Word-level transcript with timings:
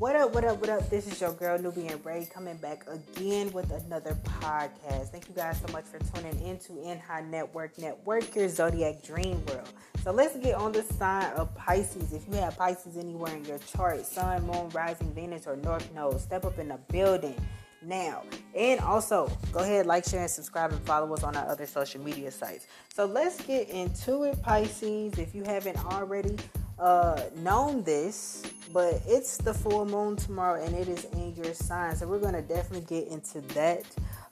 What 0.00 0.16
up, 0.16 0.32
what 0.32 0.46
up, 0.46 0.58
what 0.62 0.70
up? 0.70 0.88
This 0.88 1.06
is 1.06 1.20
your 1.20 1.34
girl 1.34 1.58
Nubian 1.58 2.02
Ray 2.02 2.26
coming 2.32 2.56
back 2.56 2.86
again 2.88 3.52
with 3.52 3.70
another 3.70 4.16
podcast. 4.24 5.10
Thank 5.10 5.28
you 5.28 5.34
guys 5.34 5.60
so 5.60 5.70
much 5.74 5.84
for 5.84 5.98
tuning 5.98 6.42
into 6.42 6.80
In 6.82 6.98
High 6.98 7.20
Network 7.20 7.76
Network, 7.76 8.34
your 8.34 8.48
zodiac 8.48 9.02
dream 9.02 9.44
world. 9.44 9.68
So 10.02 10.10
let's 10.10 10.34
get 10.38 10.54
on 10.54 10.72
the 10.72 10.84
sign 10.84 11.30
of 11.34 11.54
Pisces. 11.54 12.14
If 12.14 12.26
you 12.26 12.36
have 12.36 12.56
Pisces 12.56 12.96
anywhere 12.96 13.36
in 13.36 13.44
your 13.44 13.58
chart, 13.58 14.06
Sun, 14.06 14.46
Moon, 14.46 14.70
Rising, 14.70 15.12
Venus, 15.12 15.46
or 15.46 15.56
North 15.56 15.94
Node, 15.94 16.18
step 16.18 16.46
up 16.46 16.58
in 16.58 16.68
the 16.68 16.78
building 16.90 17.36
now. 17.82 18.22
And 18.54 18.80
also, 18.80 19.30
go 19.52 19.58
ahead, 19.58 19.84
like, 19.84 20.06
share, 20.06 20.22
and 20.22 20.30
subscribe, 20.30 20.72
and 20.72 20.80
follow 20.86 21.12
us 21.12 21.24
on 21.24 21.36
our 21.36 21.46
other 21.46 21.66
social 21.66 22.00
media 22.00 22.30
sites. 22.30 22.66
So 22.94 23.04
let's 23.04 23.38
get 23.42 23.68
into 23.68 24.22
it, 24.22 24.40
Pisces. 24.40 25.18
If 25.18 25.34
you 25.34 25.44
haven't 25.44 25.76
already 25.92 26.38
uh, 26.80 27.20
known 27.36 27.82
this, 27.82 28.42
but 28.72 29.02
it's 29.06 29.36
the 29.36 29.52
full 29.52 29.84
moon 29.84 30.16
tomorrow 30.16 30.62
and 30.64 30.74
it 30.74 30.88
is 30.88 31.04
in 31.12 31.34
your 31.36 31.52
sign. 31.52 31.94
So 31.94 32.06
we're 32.06 32.18
going 32.18 32.34
to 32.34 32.42
definitely 32.42 32.86
get 32.88 33.08
into 33.08 33.40
that. 33.54 33.84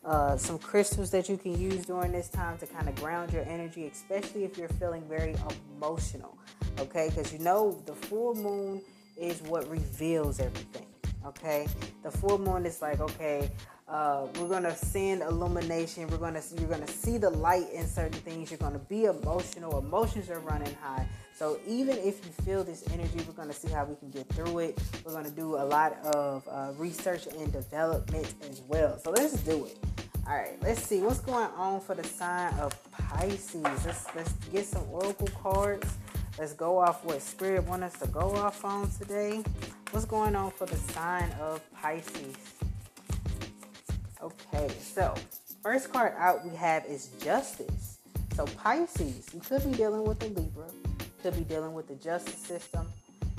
Uh, 0.04 0.36
some 0.36 0.58
crystals 0.58 1.10
that 1.10 1.28
you 1.28 1.36
can 1.36 1.60
use 1.60 1.84
during 1.84 2.12
this 2.12 2.28
time 2.28 2.56
to 2.56 2.66
kind 2.66 2.88
of 2.88 2.94
ground 2.96 3.32
your 3.32 3.42
energy, 3.42 3.86
especially 3.86 4.44
if 4.44 4.56
you're 4.56 4.68
feeling 4.70 5.02
very 5.08 5.34
emotional. 5.76 6.38
Okay, 6.78 7.10
because 7.10 7.32
you 7.32 7.38
know 7.40 7.78
the 7.84 7.92
full 7.92 8.34
moon 8.34 8.80
is 9.18 9.42
what 9.42 9.68
reveals 9.68 10.40
everything. 10.40 10.86
Okay, 11.26 11.66
the 12.02 12.10
full 12.10 12.38
moon 12.38 12.64
is 12.64 12.80
like, 12.80 13.00
okay, 13.00 13.50
uh, 13.88 14.26
we're 14.38 14.48
gonna 14.48 14.74
send 14.74 15.20
illumination. 15.22 16.06
We're 16.08 16.18
gonna 16.18 16.42
you're 16.58 16.68
gonna 16.68 16.86
see 16.86 17.18
the 17.18 17.30
light 17.30 17.70
in 17.72 17.86
certain 17.86 18.20
things. 18.20 18.50
You're 18.50 18.58
gonna 18.58 18.78
be 18.78 19.04
emotional. 19.04 19.78
Emotions 19.78 20.30
are 20.30 20.40
running 20.40 20.74
high. 20.80 21.06
So 21.38 21.60
even 21.69 21.97
if 21.98 22.27
you 22.27 22.33
feel 22.45 22.65
this 22.65 22.83
energy, 22.92 23.20
we're 23.25 23.33
gonna 23.33 23.53
see 23.53 23.69
how 23.69 23.84
we 23.84 23.94
can 23.94 24.11
get 24.11 24.28
through 24.31 24.58
it. 24.58 24.83
We're 25.05 25.12
gonna 25.12 25.31
do 25.31 25.55
a 25.55 25.62
lot 25.62 25.97
of 26.05 26.42
uh, 26.50 26.72
research 26.77 27.28
and 27.28 27.53
development 27.53 28.34
as 28.50 28.61
well. 28.67 28.98
So 28.98 29.12
let's 29.12 29.34
do 29.45 29.67
it. 29.67 29.78
All 30.27 30.34
right, 30.34 30.61
let's 30.62 30.83
see 30.83 31.00
what's 31.00 31.20
going 31.20 31.48
on 31.56 31.80
for 31.80 31.95
the 31.95 32.03
sign 32.03 32.53
of 32.55 32.77
Pisces. 32.91 33.62
Let's 33.62 34.12
let's 34.17 34.33
get 34.53 34.67
some 34.67 34.83
oracle 34.91 35.28
cards. 35.41 35.89
Let's 36.41 36.55
go 36.55 36.77
off 36.77 37.05
what 37.05 37.22
Spirit 37.22 37.62
want 37.69 37.84
us 37.84 37.97
to 38.00 38.08
go 38.08 38.34
off 38.34 38.64
on 38.64 38.91
today. 38.91 39.45
What's 39.92 40.06
going 40.06 40.34
on 40.34 40.50
for 40.50 40.67
the 40.67 40.77
sign 40.92 41.30
of 41.41 41.62
Pisces? 41.80 42.34
Okay, 44.20 44.69
so 44.80 45.14
first 45.62 45.92
card 45.92 46.14
out 46.19 46.45
we 46.45 46.56
have 46.56 46.84
is 46.86 47.11
Justice. 47.23 47.98
So 48.34 48.45
Pisces, 48.45 49.28
you 49.33 49.41
could 49.41 49.62
be 49.70 49.77
dealing 49.77 50.02
with 50.02 50.20
a 50.25 50.27
Libra, 50.27 50.67
could 51.22 51.36
be 51.36 51.44
dealing 51.44 51.74
with 51.74 51.88
the 51.88 51.94
justice 51.94 52.38
system. 52.38 52.86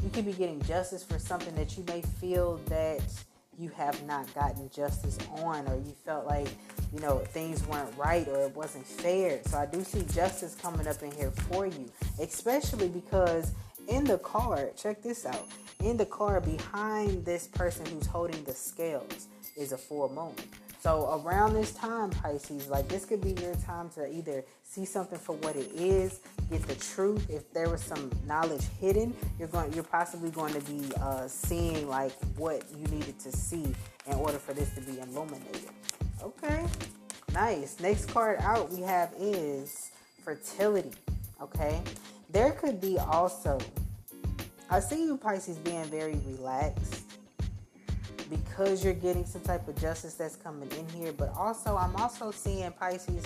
You 0.04 0.10
could 0.10 0.26
be 0.26 0.34
getting 0.34 0.62
justice 0.64 1.04
for 1.04 1.20
something 1.20 1.54
that 1.56 1.78
you 1.78 1.84
may 1.88 2.02
feel 2.22 2.58
that 2.68 3.02
you 3.58 3.70
have 3.70 4.02
not 4.06 4.34
gotten 4.34 4.70
justice 4.70 5.18
on, 5.44 5.68
or 5.68 5.76
you 5.76 5.94
felt 6.06 6.26
like 6.26 6.48
you 6.94 7.00
know 7.02 7.18
things 7.20 7.66
weren't 7.68 7.96
right 7.98 8.28
or 8.28 8.46
it 8.46 8.56
wasn't 8.56 8.88
fair. 8.88 9.40
So 9.46 9.58
I 9.58 9.66
do 9.66 9.84
see 9.84 10.04
justice 10.14 10.56
coming 10.56 10.88
up 10.88 11.02
in 11.04 11.12
here 11.12 11.32
for 11.32 11.66
you, 11.68 11.92
especially 12.20 12.88
because 12.88 13.52
in 13.90 14.06
the 14.06 14.20
card, 14.20 14.78
check 14.78 15.02
this 15.02 15.26
out. 15.26 15.48
In 15.84 15.98
the 15.98 16.06
card 16.06 16.46
behind 16.46 17.26
this 17.26 17.48
person 17.48 17.86
who's 17.88 18.06
holding 18.06 18.44
the 18.44 18.54
scales 18.54 19.28
is 19.58 19.72
a 19.72 19.78
full 19.78 20.10
moon. 20.10 20.36
So 20.80 21.22
around 21.26 21.56
this 21.56 21.74
time, 21.74 22.10
Pisces, 22.10 22.70
like 22.70 22.88
this 22.88 23.04
could 23.04 23.20
be 23.20 23.32
your 23.42 23.54
time 23.56 23.90
to 23.96 24.08
either 24.08 24.46
see 24.64 24.86
something 24.86 25.20
for 25.20 25.36
what 25.38 25.58
it 25.58 25.70
is, 25.76 26.22
get 26.50 26.62
the 26.64 26.76
truth. 26.76 27.30
If 27.30 27.52
there 27.52 27.70
was 27.70 27.82
some 27.84 28.10
knowledge 28.26 28.64
hidden, 28.80 29.14
you're 29.38 29.50
going, 29.50 29.74
you're 29.74 29.84
possibly 29.84 30.32
going 30.32 30.54
to 30.54 30.62
be 30.62 30.90
uh, 31.02 31.28
seeing 31.28 31.90
like 31.90 32.14
what 32.38 32.64
you 32.78 32.88
needed 32.88 33.20
to 33.20 33.32
see 33.32 33.76
in 34.08 34.14
order 34.14 34.38
for 34.38 34.54
this 34.54 34.74
to 34.76 34.82
be 34.82 35.00
illuminated. 35.00 35.70
Okay, 36.24 36.66
nice. 37.34 37.78
Next 37.82 38.06
card 38.06 38.40
out 38.40 38.72
we 38.72 38.82
have 38.82 39.14
is 39.20 39.92
fertility. 40.24 40.92
Okay, 41.42 41.82
there 42.30 42.52
could 42.52 42.80
be 42.80 42.98
also. 42.98 43.58
I 44.70 44.80
see 44.80 45.04
you 45.04 45.18
Pisces 45.18 45.58
being 45.58 45.84
very 45.86 46.22
relaxed 46.26 47.09
because 48.30 48.84
you're 48.84 48.94
getting 48.94 49.26
some 49.26 49.42
type 49.42 49.68
of 49.68 49.76
justice 49.80 50.14
that's 50.14 50.36
coming 50.36 50.70
in 50.72 50.88
here. 50.90 51.12
But 51.12 51.34
also, 51.36 51.76
I'm 51.76 51.96
also 51.96 52.32
seeing 52.32 52.72
Pisces, 52.72 53.26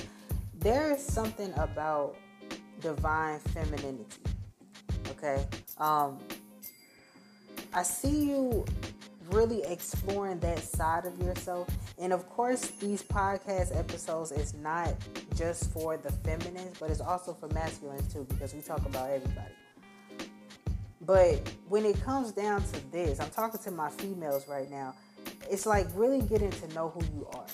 there 0.60 0.94
is 0.94 1.06
something 1.06 1.54
about 1.58 2.16
divine 2.80 3.40
femininity. 3.40 4.06
Okay? 5.12 5.46
Um, 5.78 6.20
I 7.74 7.84
see 7.84 8.26
you 8.26 8.66
really 9.32 9.64
exploring 9.64 10.40
that 10.40 10.60
side 10.60 11.06
of 11.06 11.20
yourself. 11.20 11.68
And 11.98 12.14
of 12.14 12.30
course, 12.30 12.72
these 12.80 13.02
podcast 13.02 13.78
episodes 13.78 14.32
is 14.32 14.54
not 14.54 14.94
just 15.36 15.72
for 15.72 15.98
the 15.98 16.12
feminines, 16.12 16.78
but 16.80 16.90
it's 16.90 17.02
also 17.02 17.34
for 17.34 17.48
masculines 17.50 18.12
too, 18.14 18.26
because 18.30 18.54
we 18.54 18.62
talk 18.62 18.86
about 18.86 19.10
everybody. 19.10 19.52
But 21.06 21.52
when 21.68 21.86
it 21.86 22.02
comes 22.02 22.32
down 22.32 22.64
to 22.64 22.92
this, 22.92 23.20
I'm 23.20 23.30
talking 23.30 23.60
to 23.64 23.72
my 23.72 23.90
females 23.90 24.48
right 24.48 24.70
now. 24.70 24.96
It's 25.50 25.66
like 25.66 25.88
really 25.96 26.22
getting 26.22 26.52
to 26.52 26.68
know 26.74 26.90
who 26.90 27.04
you 27.16 27.28
are. 27.34 27.46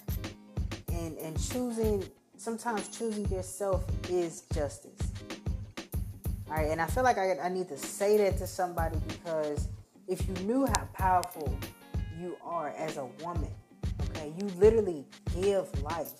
And 0.89 1.17
and 1.17 1.39
choosing 1.49 2.03
sometimes 2.37 2.87
choosing 2.89 3.27
yourself 3.29 3.85
is 4.09 4.43
justice. 4.53 4.99
All 6.47 6.55
right, 6.55 6.69
and 6.69 6.81
I 6.81 6.87
feel 6.87 7.03
like 7.03 7.17
I, 7.17 7.37
I 7.37 7.49
need 7.49 7.69
to 7.69 7.77
say 7.77 8.17
that 8.17 8.37
to 8.39 8.47
somebody 8.47 8.97
because 9.07 9.67
if 10.07 10.27
you 10.27 10.33
knew 10.45 10.65
how 10.65 10.87
powerful 10.93 11.57
you 12.19 12.37
are 12.43 12.69
as 12.69 12.97
a 12.97 13.05
woman, 13.23 13.51
okay, 14.09 14.33
you 14.39 14.47
literally 14.57 15.05
give 15.35 15.67
life. 15.83 16.11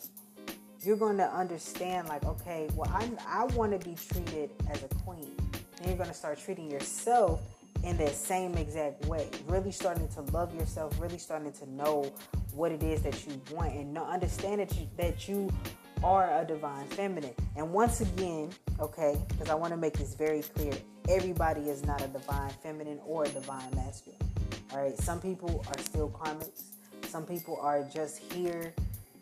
You're 0.82 0.98
going 0.98 1.18
to 1.18 1.28
understand, 1.34 2.08
like, 2.08 2.24
okay, 2.24 2.70
well, 2.76 2.90
I, 2.94 3.10
I 3.28 3.46
want 3.56 3.72
to 3.80 3.90
be 3.90 3.96
treated 3.96 4.52
as 4.70 4.84
a 4.84 4.88
queen 5.04 5.36
and 5.80 5.88
you're 5.88 5.98
going 5.98 6.10
to 6.10 6.16
start 6.16 6.38
treating 6.40 6.70
yourself 6.70 7.42
in 7.84 7.98
that 7.98 8.14
same 8.14 8.56
exact 8.56 9.06
way. 9.06 9.28
Really 9.48 9.72
starting 9.72 10.08
to 10.10 10.22
love 10.34 10.54
yourself, 10.54 11.00
really 11.00 11.18
starting 11.18 11.52
to 11.54 11.70
know 11.72 12.12
what 12.54 12.72
it 12.72 12.84
is 12.84 13.02
that 13.04 13.26
you 13.26 13.42
want 13.52 13.74
and 13.74 13.98
understand 13.98 14.60
that 14.60 14.76
you, 14.78 14.88
that 14.98 15.28
you 15.28 15.50
are 16.04 16.42
a 16.42 16.46
divine 16.46 16.86
feminine. 16.88 17.34
And 17.56 17.72
once 17.72 18.02
again, 18.02 18.50
okay, 18.80 19.18
because 19.30 19.50
I 19.50 19.56
want 19.56 19.72
to 19.72 19.78
make 19.78 19.94
this 19.94 20.14
very 20.14 20.42
clear 20.42 20.74
everybody 21.08 21.62
is 21.70 21.86
not 21.86 22.02
a 22.02 22.08
divine 22.08 22.52
feminine 22.62 23.00
or 23.06 23.24
a 23.24 23.30
divine 23.30 23.70
masculine. 23.76 24.20
All 24.72 24.82
right, 24.82 24.98
some 24.98 25.20
people 25.20 25.66
are 25.68 25.80
still 25.80 26.10
karmics, 26.10 26.64
some 27.08 27.26
people 27.26 27.58
are 27.62 27.84
just 27.94 28.22
here 28.34 28.74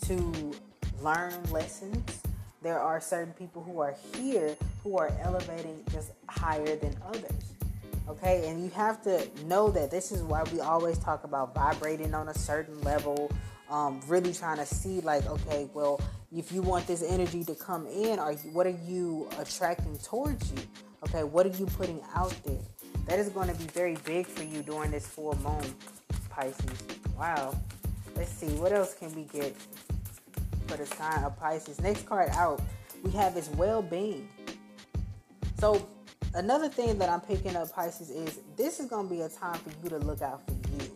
to 0.01 0.53
learn 1.01 1.33
lessons 1.51 2.21
there 2.61 2.79
are 2.79 2.99
certain 2.99 3.33
people 3.33 3.63
who 3.63 3.79
are 3.79 3.95
here 4.15 4.55
who 4.83 4.97
are 4.97 5.11
elevating 5.21 5.83
just 5.91 6.11
higher 6.27 6.75
than 6.75 6.95
others. 7.05 7.53
Okay, 8.09 8.47
and 8.47 8.63
you 8.63 8.69
have 8.71 9.01
to 9.03 9.27
know 9.45 9.69
that 9.71 9.91
this 9.91 10.11
is 10.11 10.23
why 10.23 10.43
we 10.53 10.61
always 10.61 10.97
talk 10.97 11.25
about 11.25 11.53
vibrating 11.53 12.13
on 12.13 12.29
a 12.29 12.33
certain 12.33 12.79
level, 12.81 13.29
um, 13.69 13.99
really 14.07 14.33
trying 14.33 14.57
to 14.57 14.65
see, 14.65 15.01
like, 15.01 15.25
okay, 15.25 15.69
well, 15.73 15.99
if 16.35 16.51
you 16.51 16.61
want 16.61 16.87
this 16.87 17.03
energy 17.03 17.43
to 17.43 17.53
come 17.55 17.85
in, 17.87 18.17
are 18.17 18.31
you, 18.31 18.39
what 18.53 18.65
are 18.65 18.77
you 18.85 19.27
attracting 19.37 19.97
towards 19.97 20.51
you? 20.53 20.59
Okay, 21.03 21.23
what 21.23 21.45
are 21.45 21.57
you 21.57 21.65
putting 21.65 22.01
out 22.15 22.33
there? 22.45 22.59
That 23.07 23.19
is 23.19 23.29
going 23.29 23.49
to 23.49 23.55
be 23.55 23.65
very 23.65 23.97
big 24.05 24.25
for 24.25 24.43
you 24.43 24.61
during 24.61 24.91
this 24.91 25.05
full 25.05 25.37
moon, 25.43 25.73
Pisces. 26.29 26.83
Wow. 27.17 27.55
Let's 28.15 28.31
see, 28.31 28.47
what 28.55 28.71
else 28.71 28.95
can 28.95 29.13
we 29.15 29.23
get 29.23 29.55
for 30.67 30.77
the 30.77 30.85
sign 30.85 31.23
of 31.23 31.39
Pisces. 31.39 31.79
Next 31.81 32.05
card 32.05 32.29
out, 32.33 32.61
we 33.03 33.11
have 33.11 33.37
is 33.37 33.49
well-being. 33.51 34.27
So 35.59 35.87
another 36.33 36.69
thing 36.69 36.97
that 36.99 37.09
I'm 37.09 37.21
picking 37.21 37.55
up 37.55 37.71
Pisces 37.71 38.09
is 38.09 38.39
this 38.55 38.79
is 38.79 38.87
going 38.87 39.07
to 39.07 39.13
be 39.13 39.21
a 39.21 39.29
time 39.29 39.59
for 39.59 39.71
you 39.83 39.89
to 39.89 39.97
look 39.97 40.21
out 40.21 40.45
for 40.45 40.53
you. 40.53 40.91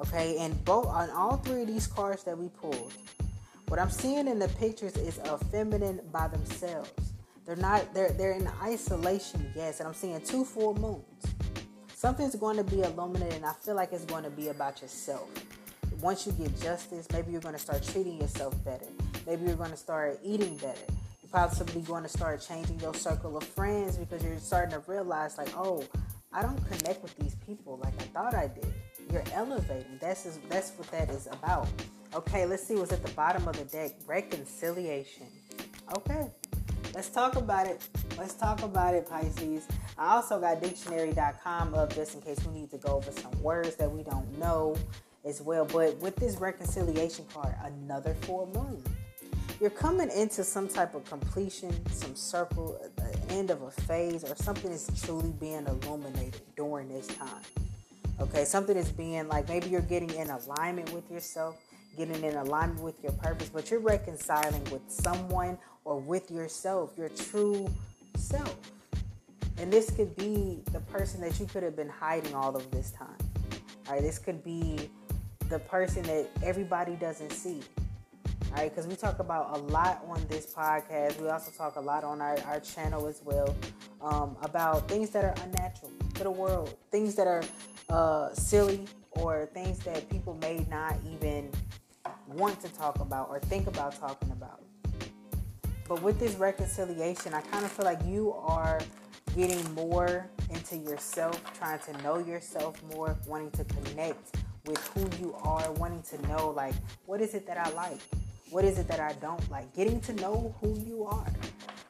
Okay, 0.00 0.38
and 0.38 0.64
both 0.64 0.86
on 0.86 1.10
all 1.10 1.36
three 1.36 1.62
of 1.62 1.68
these 1.68 1.86
cards 1.86 2.24
that 2.24 2.36
we 2.36 2.48
pulled, 2.48 2.92
what 3.68 3.78
I'm 3.78 3.90
seeing 3.90 4.26
in 4.26 4.38
the 4.38 4.48
pictures 4.48 4.96
is 4.96 5.18
a 5.18 5.36
feminine 5.36 6.00
by 6.10 6.28
themselves. 6.28 6.90
They're 7.44 7.56
not 7.56 7.92
they're 7.92 8.12
they're 8.12 8.32
in 8.32 8.48
isolation, 8.62 9.52
yes, 9.54 9.80
and 9.80 9.88
I'm 9.88 9.94
seeing 9.94 10.20
two 10.22 10.44
full 10.44 10.74
moons. 10.74 11.04
Something's 11.94 12.34
going 12.34 12.56
to 12.56 12.64
be 12.64 12.80
illuminated, 12.80 13.34
and 13.34 13.44
I 13.44 13.52
feel 13.52 13.74
like 13.74 13.92
it's 13.92 14.06
going 14.06 14.24
to 14.24 14.30
be 14.30 14.48
about 14.48 14.80
yourself 14.80 15.28
once 16.00 16.26
you 16.26 16.32
get 16.32 16.58
justice, 16.60 17.06
maybe 17.12 17.32
you're 17.32 17.40
going 17.40 17.54
to 17.54 17.60
start 17.60 17.82
treating 17.82 18.20
yourself 18.20 18.54
better. 18.64 18.86
Maybe 19.26 19.44
you're 19.44 19.56
going 19.56 19.70
to 19.70 19.76
start 19.76 20.18
eating 20.24 20.56
better. 20.56 20.80
You're 21.22 21.30
possibly 21.30 21.82
going 21.82 22.02
to 22.02 22.08
start 22.08 22.44
changing 22.46 22.80
your 22.80 22.94
circle 22.94 23.36
of 23.36 23.44
friends 23.44 23.96
because 23.96 24.24
you're 24.24 24.38
starting 24.38 24.72
to 24.72 24.82
realize, 24.90 25.36
like, 25.36 25.50
oh, 25.56 25.84
I 26.32 26.42
don't 26.42 26.64
connect 26.66 27.02
with 27.02 27.16
these 27.18 27.34
people 27.46 27.78
like 27.82 27.94
I 28.00 28.04
thought 28.04 28.34
I 28.34 28.48
did. 28.48 28.72
You're 29.12 29.24
elevating. 29.34 29.98
That's 30.00 30.26
is, 30.26 30.38
that's 30.48 30.70
what 30.72 30.90
that 30.90 31.10
is 31.10 31.26
about. 31.26 31.68
Okay, 32.14 32.46
let's 32.46 32.66
see 32.66 32.76
what's 32.76 32.92
at 32.92 33.04
the 33.04 33.12
bottom 33.12 33.46
of 33.46 33.56
the 33.56 33.64
deck. 33.64 33.92
Reconciliation. 34.06 35.26
Okay. 35.96 36.30
let's 36.94 37.08
talk 37.08 37.36
about 37.36 37.66
it. 37.66 37.86
Let's 38.16 38.34
talk 38.34 38.62
about 38.62 38.94
it, 38.94 39.08
Pisces. 39.08 39.66
I 39.98 40.14
also 40.14 40.40
got 40.40 40.62
dictionary.com 40.62 41.74
up 41.74 41.94
just 41.94 42.14
in 42.14 42.20
case 42.22 42.38
we 42.46 42.60
need 42.60 42.70
to 42.70 42.78
go 42.78 42.96
over 42.96 43.10
some 43.10 43.42
words 43.42 43.76
that 43.76 43.90
we 43.90 44.02
don't 44.02 44.38
know 44.38 44.76
as 45.24 45.40
well. 45.40 45.64
But 45.64 45.96
with 45.98 46.16
this 46.16 46.36
reconciliation 46.36 47.26
card, 47.32 47.54
another 47.64 48.14
full 48.22 48.50
moon. 48.54 48.82
You're 49.60 49.68
coming 49.68 50.10
into 50.10 50.42
some 50.42 50.68
type 50.68 50.94
of 50.94 51.04
completion, 51.04 51.74
some 51.90 52.16
circle, 52.16 52.80
the 52.96 53.34
end 53.34 53.50
of 53.50 53.60
a 53.60 53.70
phase, 53.70 54.24
or 54.24 54.34
something 54.34 54.72
is 54.72 54.88
truly 55.02 55.32
being 55.38 55.66
illuminated 55.66 56.40
during 56.56 56.88
this 56.88 57.06
time. 57.08 57.42
Okay, 58.20 58.44
something 58.46 58.76
is 58.76 58.90
being 58.90 59.28
like 59.28 59.48
maybe 59.48 59.68
you're 59.68 59.82
getting 59.82 60.10
in 60.10 60.30
alignment 60.30 60.92
with 60.94 61.10
yourself, 61.10 61.56
getting 61.96 62.22
in 62.24 62.36
alignment 62.36 62.80
with 62.80 63.02
your 63.02 63.12
purpose, 63.12 63.50
but 63.50 63.70
you're 63.70 63.80
reconciling 63.80 64.64
with 64.70 64.82
someone 64.88 65.58
or 65.84 65.98
with 65.98 66.30
yourself, 66.30 66.92
your 66.96 67.10
true 67.10 67.68
self. 68.16 68.56
And 69.58 69.70
this 69.70 69.90
could 69.90 70.16
be 70.16 70.62
the 70.72 70.80
person 70.80 71.20
that 71.20 71.38
you 71.38 71.44
could 71.44 71.62
have 71.62 71.76
been 71.76 71.88
hiding 71.88 72.34
all 72.34 72.56
of 72.56 72.70
this 72.70 72.92
time. 72.92 73.16
All 73.86 73.94
right, 73.94 74.02
this 74.02 74.18
could 74.18 74.42
be 74.42 74.88
the 75.50 75.58
person 75.58 76.04
that 76.04 76.28
everybody 76.44 76.94
doesn't 76.94 77.32
see. 77.32 77.60
All 78.52 78.56
right, 78.56 78.70
because 78.70 78.86
we 78.86 78.94
talk 78.94 79.18
about 79.18 79.56
a 79.56 79.60
lot 79.60 80.02
on 80.08 80.24
this 80.28 80.46
podcast. 80.46 81.20
We 81.20 81.28
also 81.28 81.50
talk 81.50 81.76
a 81.76 81.80
lot 81.80 82.04
on 82.04 82.20
our, 82.20 82.38
our 82.46 82.60
channel 82.60 83.06
as 83.06 83.20
well 83.24 83.54
um, 84.00 84.36
about 84.42 84.88
things 84.88 85.10
that 85.10 85.24
are 85.24 85.34
unnatural 85.44 85.92
to 86.14 86.22
the 86.22 86.30
world, 86.30 86.76
things 86.90 87.14
that 87.16 87.26
are 87.26 87.42
uh, 87.88 88.32
silly, 88.32 88.86
or 89.10 89.46
things 89.52 89.80
that 89.80 90.08
people 90.08 90.38
may 90.40 90.64
not 90.70 90.96
even 91.12 91.50
want 92.28 92.60
to 92.60 92.68
talk 92.68 93.00
about 93.00 93.28
or 93.28 93.40
think 93.40 93.66
about 93.66 93.98
talking 93.98 94.30
about. 94.30 94.62
But 95.88 96.00
with 96.02 96.20
this 96.20 96.36
reconciliation, 96.36 97.34
I 97.34 97.40
kind 97.40 97.64
of 97.64 97.72
feel 97.72 97.84
like 97.84 98.00
you 98.06 98.32
are 98.34 98.80
getting 99.36 99.74
more 99.74 100.28
into 100.50 100.76
yourself, 100.76 101.40
trying 101.58 101.80
to 101.80 102.02
know 102.02 102.18
yourself 102.18 102.80
more, 102.94 103.16
wanting 103.26 103.50
to 103.52 103.64
connect 103.64 104.36
with 104.66 104.86
who 104.88 105.08
you 105.22 105.34
are, 105.42 105.70
wanting 105.72 106.02
to 106.02 106.28
know 106.28 106.50
like 106.50 106.74
what 107.06 107.20
is 107.20 107.34
it 107.34 107.46
that 107.46 107.58
I 107.58 107.70
like? 107.70 108.00
What 108.50 108.64
is 108.64 108.78
it 108.78 108.88
that 108.88 109.00
I 109.00 109.12
don't 109.14 109.48
like? 109.50 109.72
Getting 109.74 110.00
to 110.02 110.12
know 110.14 110.54
who 110.60 110.78
you 110.80 111.04
are. 111.04 111.32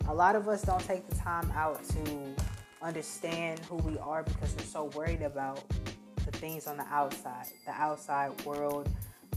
A 0.09 0.15
lot 0.15 0.37
of 0.37 0.49
us 0.49 0.63
don't 0.63 0.85
take 0.85 1.09
the 1.09 1.17
time 1.17 1.51
out 1.55 1.83
to 1.89 2.35
understand 2.83 3.61
who 3.61 3.77
we 3.77 3.99
are 3.99 4.23
because 4.23 4.55
we're 4.57 4.65
so 4.65 4.85
worried 4.97 5.23
about 5.23 5.63
the 6.25 6.33
things 6.33 6.67
on 6.67 6.77
the 6.77 6.87
outside, 6.91 7.47
the 7.67 7.73
outside 7.73 8.31
world, 8.45 8.89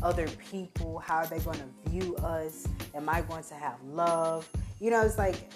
other 0.01 0.27
people, 0.49 0.99
how 0.99 1.17
are 1.17 1.27
they 1.27 1.39
going 1.39 1.59
to 1.59 1.89
view 1.89 2.15
us? 2.17 2.67
Am 2.93 3.07
I 3.07 3.21
going 3.21 3.43
to 3.45 3.53
have 3.55 3.81
love? 3.83 4.49
You 4.79 4.91
know, 4.91 5.01
it's 5.01 5.17
like 5.17 5.49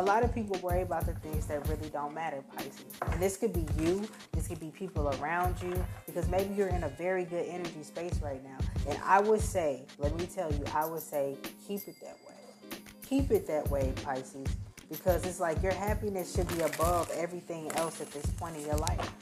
a 0.00 0.02
lot 0.02 0.24
of 0.24 0.34
people 0.34 0.58
worry 0.62 0.80
about 0.80 1.04
the 1.04 1.12
things 1.12 1.46
that 1.46 1.68
really 1.68 1.90
don't 1.90 2.14
matter, 2.14 2.42
Pisces. 2.56 2.86
And 3.12 3.20
this 3.20 3.36
could 3.36 3.52
be 3.52 3.66
you, 3.78 4.08
this 4.32 4.48
could 4.48 4.58
be 4.58 4.70
people 4.70 5.14
around 5.20 5.56
you, 5.62 5.84
because 6.06 6.26
maybe 6.28 6.54
you're 6.54 6.68
in 6.68 6.84
a 6.84 6.88
very 6.88 7.24
good 7.24 7.46
energy 7.46 7.82
space 7.82 8.18
right 8.22 8.42
now. 8.42 8.56
And 8.88 8.98
I 9.04 9.20
would 9.20 9.42
say, 9.42 9.84
let 9.98 10.16
me 10.16 10.24
tell 10.24 10.50
you, 10.50 10.64
I 10.74 10.86
would 10.86 11.02
say 11.02 11.36
keep 11.68 11.86
it 11.86 11.96
that 12.00 12.16
way. 12.26 12.80
Keep 13.06 13.30
it 13.30 13.46
that 13.48 13.68
way, 13.70 13.92
Pisces, 14.02 14.46
because 14.88 15.26
it's 15.26 15.38
like 15.38 15.62
your 15.62 15.74
happiness 15.74 16.34
should 16.34 16.48
be 16.48 16.62
above 16.62 17.10
everything 17.14 17.70
else 17.72 18.00
at 18.00 18.10
this 18.10 18.24
point 18.24 18.56
in 18.56 18.64
your 18.64 18.76
life. 18.76 19.12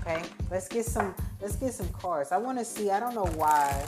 Okay, 0.00 0.22
let's 0.50 0.66
get 0.66 0.86
some 0.86 1.14
let's 1.40 1.54
get 1.54 1.72
some 1.72 1.88
cards. 1.90 2.32
I 2.32 2.36
want 2.36 2.58
to 2.58 2.64
see. 2.64 2.90
I 2.90 2.98
don't 2.98 3.14
know 3.14 3.30
why, 3.36 3.84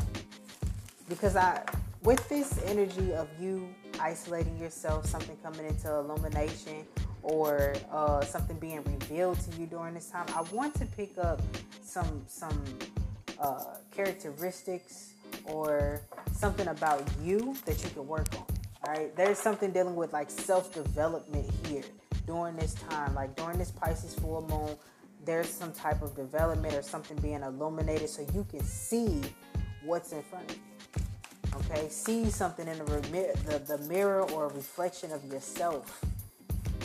because 1.09 1.35
I 1.35 1.65
with 2.05 2.27
this 2.29 2.61
energy 2.67 3.13
of 3.13 3.29
you 3.41 3.69
isolating 4.01 4.59
yourself, 4.59 5.07
something 5.07 5.37
coming 5.43 5.67
into 5.67 5.93
illumination, 5.93 6.87
or 7.23 7.75
uh, 7.91 8.23
something 8.23 8.57
being 8.59 8.83
revealed 8.85 9.39
to 9.41 9.57
you 9.59 9.67
during 9.67 9.95
this 9.95 10.11
time. 10.11 10.27
I 10.35 10.43
want 10.55 10.75
to 10.77 10.87
pick 10.87 11.19
up 11.19 11.41
some 11.83 12.25
some 12.27 12.63
uh, 13.41 13.77
characteristics 13.91 15.13
or 15.45 16.01
something 16.33 16.69
about 16.69 17.03
you 17.23 17.57
that 17.65 17.83
you 17.83 17.91
can 17.91 18.07
work 18.07 18.29
on. 18.35 18.45
All 18.87 18.95
right, 18.95 19.17
there's 19.17 19.39
something 19.39 19.73
dealing 19.73 19.97
with 19.97 20.13
like 20.13 20.31
self 20.31 20.73
development 20.73 21.51
here 21.67 21.85
during 22.27 22.57
this 22.57 22.75
time, 22.75 23.15
like 23.15 23.35
during 23.37 23.59
this 23.59 23.71
Pisces 23.71 24.15
full 24.15 24.47
moon 24.49 24.77
there's 25.27 25.49
some 25.49 25.73
type 25.73 26.01
of 26.03 26.15
development 26.15 26.73
or 26.75 26.83
something 26.83 27.17
being 27.19 27.43
illuminated 27.43 28.09
so 28.09 28.25
you 28.33 28.47
can 28.49 28.63
see 28.63 29.21
what's 29.85 30.13
in 30.13 30.23
front 30.23 30.49
of 30.51 30.57
you. 30.57 30.63
Okay, 31.57 31.89
see 31.89 32.31
something 32.31 32.69
in 32.69 32.79
the, 32.79 32.85
the, 32.85 33.77
the 33.77 33.79
mirror 33.89 34.29
or 34.33 34.49
reflection 34.49 35.11
of 35.11 35.25
yourself 35.25 36.05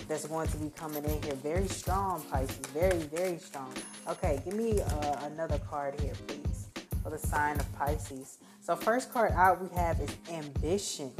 that's 0.07 0.25
going 0.27 0.47
to 0.47 0.57
be 0.57 0.69
coming 0.69 1.03
in 1.03 1.21
here. 1.23 1.35
Very 1.35 1.67
strong, 1.67 2.23
Pisces. 2.31 2.57
Very, 2.67 2.99
very 2.99 3.37
strong. 3.37 3.73
Okay, 4.07 4.41
give 4.45 4.53
me 4.53 4.81
uh, 4.81 5.15
another 5.23 5.59
card 5.59 5.99
here, 5.99 6.13
please, 6.25 6.67
for 7.03 7.09
the 7.09 7.17
sign 7.17 7.59
of 7.59 7.73
Pisces. 7.77 8.37
So, 8.61 8.75
first 8.75 9.11
card 9.11 9.33
out 9.33 9.61
we 9.61 9.75
have 9.75 9.99
is 9.99 10.09
ambition, 10.31 11.11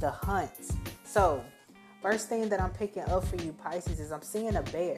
the 0.00 0.10
hunt. 0.10 0.50
So, 1.04 1.44
first 2.00 2.30
thing 2.30 2.48
that 2.48 2.60
I'm 2.62 2.70
picking 2.70 3.02
up 3.04 3.24
for 3.24 3.36
you, 3.36 3.52
Pisces, 3.62 4.00
is 4.00 4.10
I'm 4.10 4.22
seeing 4.22 4.56
a 4.56 4.62
bear. 4.62 4.96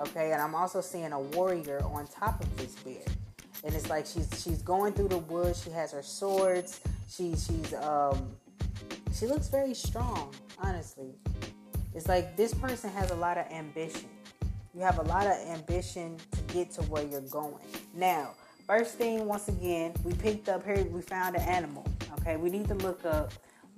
Okay, 0.00 0.32
and 0.32 0.40
I'm 0.40 0.54
also 0.54 0.80
seeing 0.80 1.12
a 1.12 1.20
warrior 1.20 1.82
on 1.84 2.06
top 2.06 2.40
of 2.40 2.56
this 2.56 2.76
bear. 2.76 3.02
And 3.64 3.74
it's 3.74 3.90
like 3.90 4.06
she's 4.06 4.28
she's 4.42 4.62
going 4.62 4.92
through 4.92 5.08
the 5.08 5.18
woods. 5.18 5.62
She 5.62 5.70
has 5.70 5.92
her 5.92 6.02
swords. 6.02 6.80
She 7.10 7.34
she's 7.34 7.74
um 7.74 8.30
she 9.12 9.26
looks 9.26 9.48
very 9.48 9.74
strong, 9.74 10.32
honestly. 10.62 11.12
It's 11.92 12.06
like 12.06 12.36
this 12.36 12.54
person 12.54 12.90
has 12.90 13.10
a 13.10 13.16
lot 13.16 13.36
of 13.36 13.46
ambition. 13.50 14.08
You 14.72 14.82
have 14.82 14.98
a 14.98 15.02
lot 15.02 15.26
of 15.26 15.32
ambition 15.48 16.16
to 16.30 16.54
get 16.54 16.70
to 16.72 16.82
where 16.82 17.04
you're 17.04 17.20
going. 17.22 17.64
Now, 17.94 18.34
first 18.64 18.94
thing, 18.94 19.26
once 19.26 19.48
again, 19.48 19.92
we 20.04 20.12
picked 20.14 20.48
up 20.48 20.64
here, 20.64 20.84
we 20.84 21.02
found 21.02 21.34
an 21.34 21.42
animal. 21.42 21.84
Okay, 22.20 22.36
we 22.36 22.48
need 22.48 22.68
to 22.68 22.74
look 22.74 23.04
up 23.04 23.32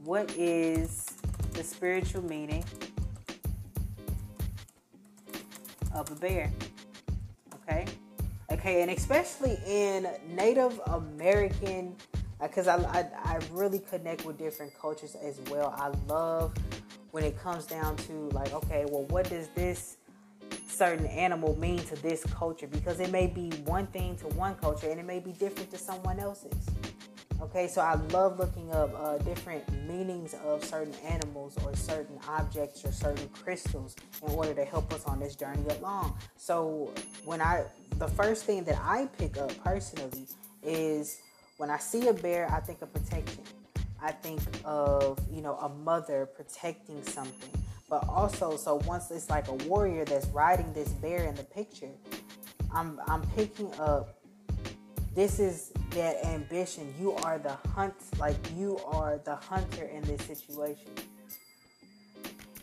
what 0.05 0.31
is 0.37 1.07
the 1.55 1.65
spiritual 1.65 2.23
meaning 2.23 2.65
of 5.95 6.11
a 6.11 6.15
bear. 6.17 6.51
Okay? 7.55 7.87
Okay, 8.51 8.83
and 8.83 8.91
especially 8.91 9.59
in 9.67 10.07
Native 10.29 10.79
American, 10.87 11.97
because 12.43 12.67
uh, 12.67 12.85
I, 12.93 12.99
I, 12.99 13.35
I 13.35 13.39
really 13.53 13.79
connect 13.79 14.25
with 14.25 14.39
different 14.39 14.79
cultures 14.79 15.15
as 15.15 15.41
well. 15.51 15.75
I 15.77 15.89
love 16.11 16.53
when 17.13 17.25
it 17.25 17.39
comes 17.39 17.67
down 17.67 17.97
to 17.97 18.13
like, 18.31 18.53
okay, 18.53 18.85
well, 18.89 19.05
what 19.05 19.29
does 19.29 19.49
this 19.49 19.99
certain 20.67 21.07
animal 21.07 21.57
mean 21.59 21.79
to 21.85 21.95
this 21.97 22.25
culture? 22.25 22.67
Because 22.67 23.01
it 23.01 23.11
may 23.11 23.27
be 23.27 23.51
one 23.65 23.87
thing 23.89 24.17
to 24.17 24.27
one 24.29 24.55
culture 24.57 24.91
and 24.91 24.99
it 24.99 25.07
may 25.07 25.21
be 25.21 25.33
different 25.33 25.71
to 25.71 25.79
someone 25.79 26.19
else's. 26.19 26.55
Okay, 27.41 27.67
so 27.67 27.81
I 27.81 27.95
love 28.13 28.39
looking 28.39 28.73
up 28.73 28.95
uh, 28.97 29.19
different 29.19 29.69
meanings 29.89 30.35
of 30.45 30.65
certain 30.65 30.95
animals 31.05 31.57
or 31.65 31.75
certain 31.75 32.17
objects 32.29 32.85
or 32.85 32.93
certain 32.93 33.29
crystals 33.31 33.97
in 34.27 34.33
order 34.33 34.55
to 34.55 34.65
help 34.65 34.93
us 34.93 35.05
on 35.07 35.19
this 35.19 35.35
journey 35.35 35.65
along. 35.79 36.17
So 36.37 36.93
when 37.25 37.41
I, 37.41 37.65
the 37.99 38.07
first 38.07 38.45
thing 38.45 38.63
that 38.65 38.79
I 38.81 39.09
pick 39.19 39.39
up 39.39 39.53
personally 39.65 40.29
is 40.63 41.21
when 41.63 41.71
I 41.71 41.79
see 41.79 42.09
a 42.09 42.13
bear, 42.13 42.51
I 42.51 42.59
think 42.59 42.83
of 42.83 42.93
protection. 42.93 43.45
I 44.03 44.11
think 44.11 44.41
of 44.65 45.17
you 45.31 45.43
know 45.43 45.55
a 45.59 45.69
mother 45.69 46.27
protecting 46.27 47.01
something, 47.05 47.53
but 47.89 48.05
also 48.09 48.57
so 48.57 48.83
once 48.85 49.13
it's 49.13 49.31
like 49.31 49.47
a 49.47 49.55
warrior 49.71 50.05
that's 50.05 50.27
riding 50.35 50.73
this 50.73 50.89
bear 50.89 51.23
in 51.23 51.37
the 51.37 51.45
picture, 51.45 51.93
I'm 52.75 52.99
I'm 53.07 53.23
picking 53.37 53.73
up 53.79 54.19
this 55.15 55.39
is 55.39 55.71
that 55.91 56.25
ambition. 56.25 56.93
You 56.99 57.13
are 57.13 57.39
the 57.39 57.57
hunt, 57.77 57.95
like 58.19 58.35
you 58.57 58.81
are 58.85 59.21
the 59.25 59.37
hunter 59.37 59.85
in 59.85 60.03
this 60.03 60.23
situation. 60.23 60.91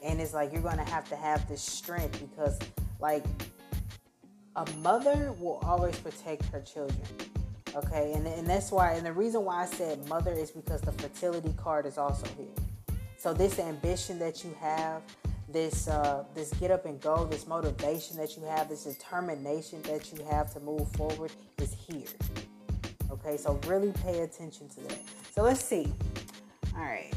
And 0.04 0.20
it's 0.20 0.34
like 0.34 0.52
you're 0.52 0.62
gonna 0.62 0.84
have 0.84 1.08
to 1.08 1.16
have 1.16 1.48
this 1.48 1.62
strength 1.62 2.20
because, 2.20 2.60
like, 3.00 3.24
a 4.58 4.70
mother 4.82 5.34
will 5.40 5.62
always 5.64 5.98
protect 6.00 6.44
her 6.48 6.60
children. 6.60 7.08
Okay, 7.76 8.14
and, 8.14 8.26
and 8.26 8.48
that's 8.48 8.72
why, 8.72 8.94
and 8.94 9.06
the 9.06 9.14
reason 9.14 9.46
why 9.46 9.64
I 9.64 9.66
said 9.66 10.08
mother 10.08 10.32
is 10.32 10.50
because 10.52 10.82
the 10.82 10.92
fertility 10.92 11.54
card 11.56 11.86
is 11.86 11.98
also 11.98 12.26
here. 12.38 12.48
So, 13.18 13.34
this 13.34 13.60
ambition 13.60 14.18
that 14.20 14.44
you 14.44 14.56
have, 14.60 15.02
this 15.48 15.88
uh, 15.88 16.24
this 16.34 16.52
get 16.54 16.72
up 16.72 16.86
and 16.86 17.00
go, 17.00 17.26
this 17.26 17.48
motivation 17.48 18.18
that 18.18 18.36
you 18.38 18.44
have, 18.44 18.70
this 18.70 18.86
determination 18.86 19.82
that 19.84 20.12
you 20.12 20.24
have 20.26 20.52
to 20.54 20.60
move 20.60 20.90
forward 20.94 21.32
is 21.60 21.76
here. 21.88 22.08
Okay, 23.12 23.38
so 23.38 23.60
really 23.68 23.92
pay 24.04 24.22
attention 24.22 24.70
to 24.70 24.82
that. 24.82 25.00
So 25.34 25.44
let's 25.44 25.64
see. 25.64 25.92
All 26.76 26.84
right, 26.84 27.14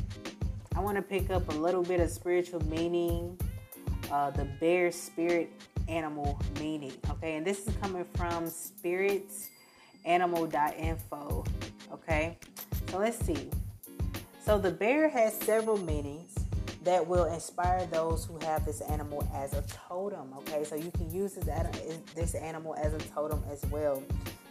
I 0.76 0.80
want 0.80 0.96
to 0.96 1.02
pick 1.02 1.30
up 1.30 1.48
a 1.48 1.56
little 1.56 1.82
bit 1.82 2.00
of 2.00 2.10
spiritual 2.10 2.64
meaning, 2.66 3.38
uh, 4.10 4.30
the 4.30 4.44
bear 4.60 4.90
spirit 4.92 5.50
animal 5.88 6.38
meaning. 6.58 6.92
Okay, 7.10 7.36
and 7.36 7.46
this 7.46 7.66
is 7.66 7.74
coming 7.76 8.04
from 8.14 8.48
spiritsanimal.info. 10.04 11.44
Okay, 11.92 12.38
so 12.90 12.98
let's 12.98 13.24
see. 13.24 13.50
So 14.44 14.58
the 14.58 14.70
bear 14.70 15.08
has 15.08 15.34
several 15.34 15.78
meanings 15.78 16.34
that 16.84 17.06
will 17.06 17.26
inspire 17.26 17.86
those 17.86 18.24
who 18.24 18.38
have 18.44 18.64
this 18.64 18.80
animal 18.80 19.28
as 19.34 19.52
a 19.52 19.62
totem. 19.88 20.32
Okay, 20.38 20.64
so 20.64 20.74
you 20.74 20.90
can 20.90 21.10
use 21.12 21.34
this, 21.34 21.46
this 22.14 22.34
animal 22.34 22.74
as 22.76 22.92
a 22.92 22.98
totem 22.98 23.42
as 23.50 23.62
well. 23.70 24.02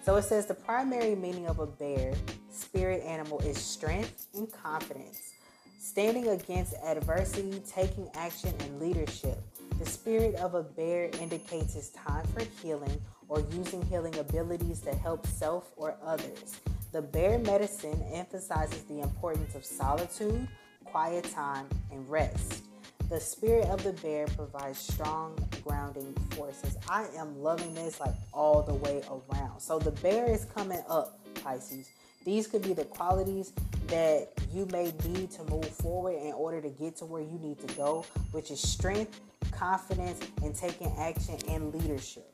So 0.04 0.16
it 0.16 0.24
says 0.24 0.46
the 0.46 0.54
primary 0.54 1.16
meaning 1.16 1.48
of 1.48 1.60
a 1.60 1.68
bear 1.68 2.14
spirit 2.50 3.04
animal 3.04 3.40
is 3.40 3.58
strength 3.58 4.28
and 4.36 4.52
confidence, 4.52 5.34
standing 5.80 6.30
against 6.30 6.74
adversity, 6.86 7.62
taking 7.70 8.10
action, 8.16 8.54
and 8.62 8.80
leadership. 8.80 9.38
The 9.78 9.86
spirit 9.86 10.36
of 10.36 10.54
a 10.54 10.64
bear 10.64 11.10
indicates 11.20 11.76
it's 11.76 11.90
time 11.90 12.26
for 12.28 12.44
healing 12.62 13.02
or 13.32 13.40
using 13.54 13.82
healing 13.84 14.18
abilities 14.20 14.82
to 14.82 14.94
help 14.94 15.26
self 15.26 15.72
or 15.78 15.96
others. 16.04 16.60
The 16.92 17.02
bear 17.02 17.40
medicine 17.40 18.04
emphasizes 18.12 18.84
the 18.84 19.00
importance 19.00 19.56
of 19.56 19.64
solitude, 19.64 20.50
quiet 20.84 21.24
time, 21.32 21.66
and 21.94 22.08
rest. 22.10 22.64
The 23.08 23.22
spirit 23.22 23.70
of 23.70 23.84
the 23.84 23.94
bear 23.94 24.28
provides 24.28 24.80
strong 24.80 25.38
grounding 25.64 26.14
forces. 26.32 26.78
I 26.90 27.08
am 27.18 27.42
loving 27.42 27.74
this 27.74 28.02
like 28.02 28.16
all 28.34 28.64
the 28.64 28.74
way 28.74 29.02
around. 29.10 29.62
So 29.62 29.80
the 29.80 29.92
bear 29.92 30.30
is 30.30 30.44
coming 30.54 30.84
up, 30.90 31.18
Pisces. 31.42 31.90
These 32.26 32.48
could 32.48 32.64
be 32.64 32.74
the 32.74 32.84
qualities 32.84 33.54
that 33.88 34.28
you 34.54 34.66
may 34.74 34.94
need 35.06 35.32
to 35.32 35.44
move 35.46 35.68
forward 35.68 36.16
in 36.22 36.34
order 36.34 36.60
to 36.60 36.70
get 36.70 36.98
to 36.98 37.06
where 37.06 37.22
you 37.22 37.40
need 37.40 37.66
to 37.66 37.74
go, 37.76 38.06
which 38.32 38.52
is 38.52 38.62
strength, 38.62 39.22
confidence, 39.52 40.20
and 40.44 40.54
taking 40.54 40.94
action 40.98 41.38
and 41.48 41.74
leadership. 41.74 42.31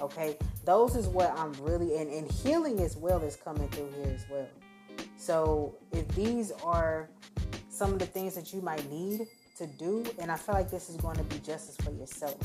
Okay, 0.00 0.36
those 0.64 0.96
is 0.96 1.06
what 1.06 1.30
I'm 1.38 1.52
really 1.60 1.96
and, 1.96 2.10
and 2.10 2.30
healing 2.30 2.80
as 2.80 2.96
well 2.96 3.22
is 3.22 3.36
coming 3.36 3.68
through 3.68 3.90
here 3.96 4.14
as 4.14 4.24
well. 4.30 4.48
So 5.16 5.76
if 5.92 6.08
these 6.14 6.52
are 6.64 7.10
some 7.68 7.92
of 7.92 7.98
the 7.98 8.06
things 8.06 8.34
that 8.34 8.52
you 8.52 8.62
might 8.62 8.90
need 8.90 9.26
to 9.58 9.66
do, 9.66 10.04
and 10.18 10.30
I 10.30 10.36
feel 10.36 10.54
like 10.54 10.70
this 10.70 10.88
is 10.88 10.96
going 10.96 11.16
to 11.16 11.24
be 11.24 11.38
justice 11.38 11.76
for 11.76 11.92
yourself 11.92 12.38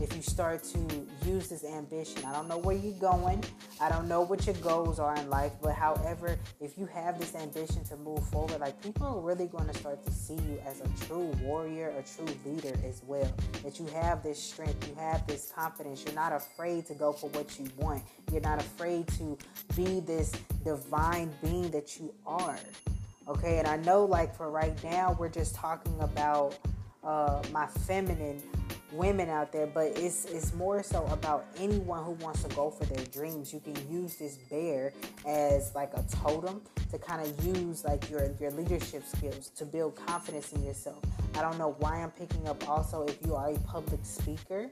if 0.00 0.14
you 0.14 0.22
start 0.22 0.62
to 0.64 0.78
use 1.26 1.48
this 1.48 1.64
ambition. 1.64 2.24
I 2.24 2.32
don't 2.32 2.48
know 2.48 2.58
where 2.58 2.76
you're 2.76 2.98
going. 2.98 3.42
I 3.80 3.88
don't 3.88 4.08
know 4.08 4.22
what 4.22 4.46
your 4.46 4.54
goals 4.56 4.98
are 4.98 5.16
in 5.16 5.28
life, 5.30 5.52
but 5.62 5.74
however, 5.74 6.38
if 6.60 6.76
you 6.76 6.86
have 6.86 7.18
this 7.18 7.34
ambition 7.34 7.84
to 7.84 7.96
move 7.96 8.26
forward, 8.28 8.60
like 8.60 8.80
people 8.82 9.06
are 9.06 9.20
really 9.20 9.46
going 9.46 9.66
to 9.66 9.74
start 9.74 10.04
to 10.04 10.12
see 10.12 10.34
you 10.34 10.60
as 10.66 10.80
a 10.80 11.06
true 11.06 11.32
warrior, 11.42 11.88
a 11.98 12.02
true 12.02 12.34
leader 12.44 12.76
as 12.84 13.02
well. 13.06 13.30
That 13.64 13.78
you 13.78 13.86
have 13.86 14.22
this 14.22 14.42
strength, 14.42 14.88
you 14.88 14.94
have 14.96 15.26
this 15.26 15.52
confidence. 15.54 16.04
You're 16.04 16.14
not 16.14 16.32
afraid 16.32 16.86
to 16.86 16.94
go 16.94 17.12
for 17.12 17.30
what 17.30 17.58
you 17.58 17.66
want. 17.76 18.02
You're 18.32 18.42
not 18.42 18.60
afraid 18.60 19.08
to 19.18 19.38
be 19.76 20.00
this 20.00 20.32
divine 20.64 21.32
being 21.42 21.70
that 21.70 21.98
you 21.98 22.12
are. 22.26 22.58
Okay, 23.28 23.58
and 23.58 23.66
I 23.66 23.76
know 23.78 24.04
like 24.04 24.36
for 24.36 24.50
right 24.50 24.82
now, 24.84 25.16
we're 25.18 25.28
just 25.28 25.54
talking 25.54 25.96
about 26.00 26.56
uh, 27.02 27.42
my 27.52 27.66
feminine 27.66 28.42
women 28.92 29.28
out 29.28 29.52
there, 29.52 29.66
but 29.66 29.98
it's 29.98 30.24
it's 30.26 30.54
more 30.54 30.82
so 30.82 31.04
about 31.06 31.46
anyone 31.58 32.04
who 32.04 32.12
wants 32.12 32.42
to 32.44 32.54
go 32.54 32.70
for 32.70 32.84
their 32.84 33.04
dreams. 33.06 33.52
You 33.52 33.60
can 33.60 33.76
use 33.90 34.16
this 34.16 34.36
bear 34.50 34.92
as 35.26 35.74
like 35.74 35.92
a 35.94 36.04
totem 36.22 36.62
to 36.90 36.98
kind 36.98 37.26
of 37.26 37.44
use 37.44 37.84
like 37.84 38.08
your 38.10 38.30
your 38.40 38.50
leadership 38.52 39.04
skills 39.04 39.50
to 39.56 39.64
build 39.64 39.96
confidence 39.96 40.52
in 40.52 40.64
yourself. 40.64 41.02
I 41.34 41.42
don't 41.42 41.58
know 41.58 41.76
why 41.78 42.02
I'm 42.02 42.10
picking 42.10 42.48
up 42.48 42.68
also 42.68 43.04
if 43.04 43.18
you 43.26 43.34
are 43.34 43.50
a 43.50 43.58
public 43.60 44.00
speaker, 44.04 44.70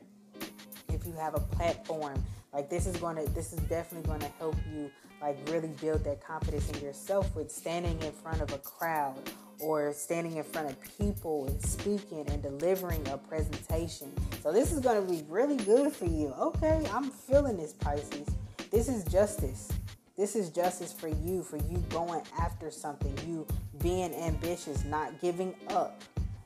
if 0.89 1.07
you 1.07 1.13
have 1.15 1.35
a 1.35 1.41
platform, 1.41 2.23
like 2.53 2.71
this 2.71 2.87
is 2.87 2.97
going 2.97 3.17
to 3.17 3.31
this 3.33 3.53
is 3.53 3.61
definitely 3.61 4.07
going 4.09 4.21
to 4.21 4.33
help 4.39 4.57
you 4.73 4.91
like 5.21 5.37
really 5.51 5.71
build 5.81 6.05
that 6.05 6.25
confidence 6.25 6.71
in 6.71 6.81
yourself 6.83 7.35
with 7.35 7.51
standing 7.51 8.01
in 8.03 8.13
front 8.13 8.41
of 8.41 8.53
a 8.53 8.59
crowd 8.59 9.19
or 9.61 9.93
standing 9.93 10.37
in 10.37 10.45
front 10.45 10.71
of 10.71 10.77
people 10.99 11.47
and 11.47 11.61
speaking 11.63 12.25
and 12.29 12.43
delivering 12.43 13.07
a 13.09 13.19
presentation. 13.19 14.13
So 14.43 14.53
this 14.53 14.73
is 14.73 14.81
going 14.81 15.05
to 15.05 15.13
be 15.13 15.25
really 15.29 15.57
good 15.57 15.93
for 15.93 16.07
you. 16.07 16.33
Okay, 16.39 16.87
I'm 16.93 17.11
feeling 17.11 17.57
this 17.57 17.73
Pisces. 17.73 18.29
This 18.71 18.89
is 18.89 19.05
justice. 19.05 19.71
This 20.17 20.37
is 20.37 20.51
justice 20.51 20.93
for 20.93 21.09
you, 21.09 21.43
for 21.43 21.57
you 21.57 21.79
going 21.91 22.23
after 22.39 22.71
something, 22.71 23.17
you 23.27 23.47
being 23.83 24.15
ambitious, 24.15 24.85
not 24.85 25.21
giving 25.21 25.55
up, 25.71 26.01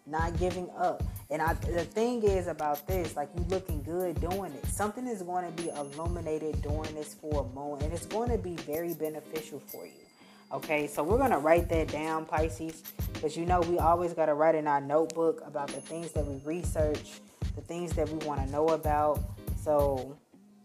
not 0.07 0.39
giving 0.39 0.71
up. 0.79 1.03
And 1.31 1.43
I, 1.43 1.53
the 1.53 1.85
thing 1.85 2.23
is 2.23 2.47
about 2.47 2.87
this, 2.87 3.15
like 3.15 3.29
you 3.37 3.45
looking 3.51 3.83
good 3.83 4.19
doing 4.21 4.53
it. 4.53 4.67
Something 4.67 5.07
is 5.07 5.23
going 5.23 5.45
to 5.45 5.63
be 5.63 5.69
illuminated 5.69 6.63
during 6.63 6.95
this 6.95 7.13
full 7.13 7.53
moon, 7.55 7.83
and 7.83 7.93
it's 7.93 8.07
going 8.07 8.31
to 8.31 8.39
be 8.39 8.57
very 8.57 8.95
beneficial 8.95 9.61
for 9.61 9.85
you. 9.85 10.08
Okay, 10.51 10.87
so 10.87 11.03
we're 11.03 11.19
gonna 11.19 11.39
write 11.39 11.69
that 11.69 11.89
down, 11.89 12.25
Pisces, 12.25 12.83
because 13.13 13.37
you 13.37 13.45
know 13.45 13.61
we 13.61 13.79
always 13.79 14.15
gotta 14.15 14.33
write 14.33 14.55
in 14.55 14.67
our 14.67 14.81
notebook 14.81 15.43
about 15.47 15.69
the 15.69 15.81
things 15.81 16.13
that 16.13 16.27
we 16.27 16.41
research, 16.43 17.21
the 17.55 17.61
things 17.61 17.93
that 17.93 18.09
we 18.09 18.17
want 18.27 18.41
to 18.43 18.51
know 18.51 18.69
about. 18.69 19.21
So 19.63 20.17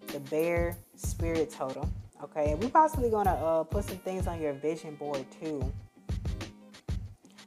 the 0.08 0.22
bear 0.22 0.78
spirit 0.96 1.52
totem. 1.52 1.92
Okay, 2.24 2.52
and 2.52 2.64
we're 2.64 2.70
possibly 2.70 3.10
gonna 3.10 3.32
uh, 3.32 3.64
put 3.66 3.84
some 3.84 3.98
things 3.98 4.26
on 4.26 4.40
your 4.40 4.54
vision 4.54 4.96
board 4.96 5.26
too. 5.42 5.62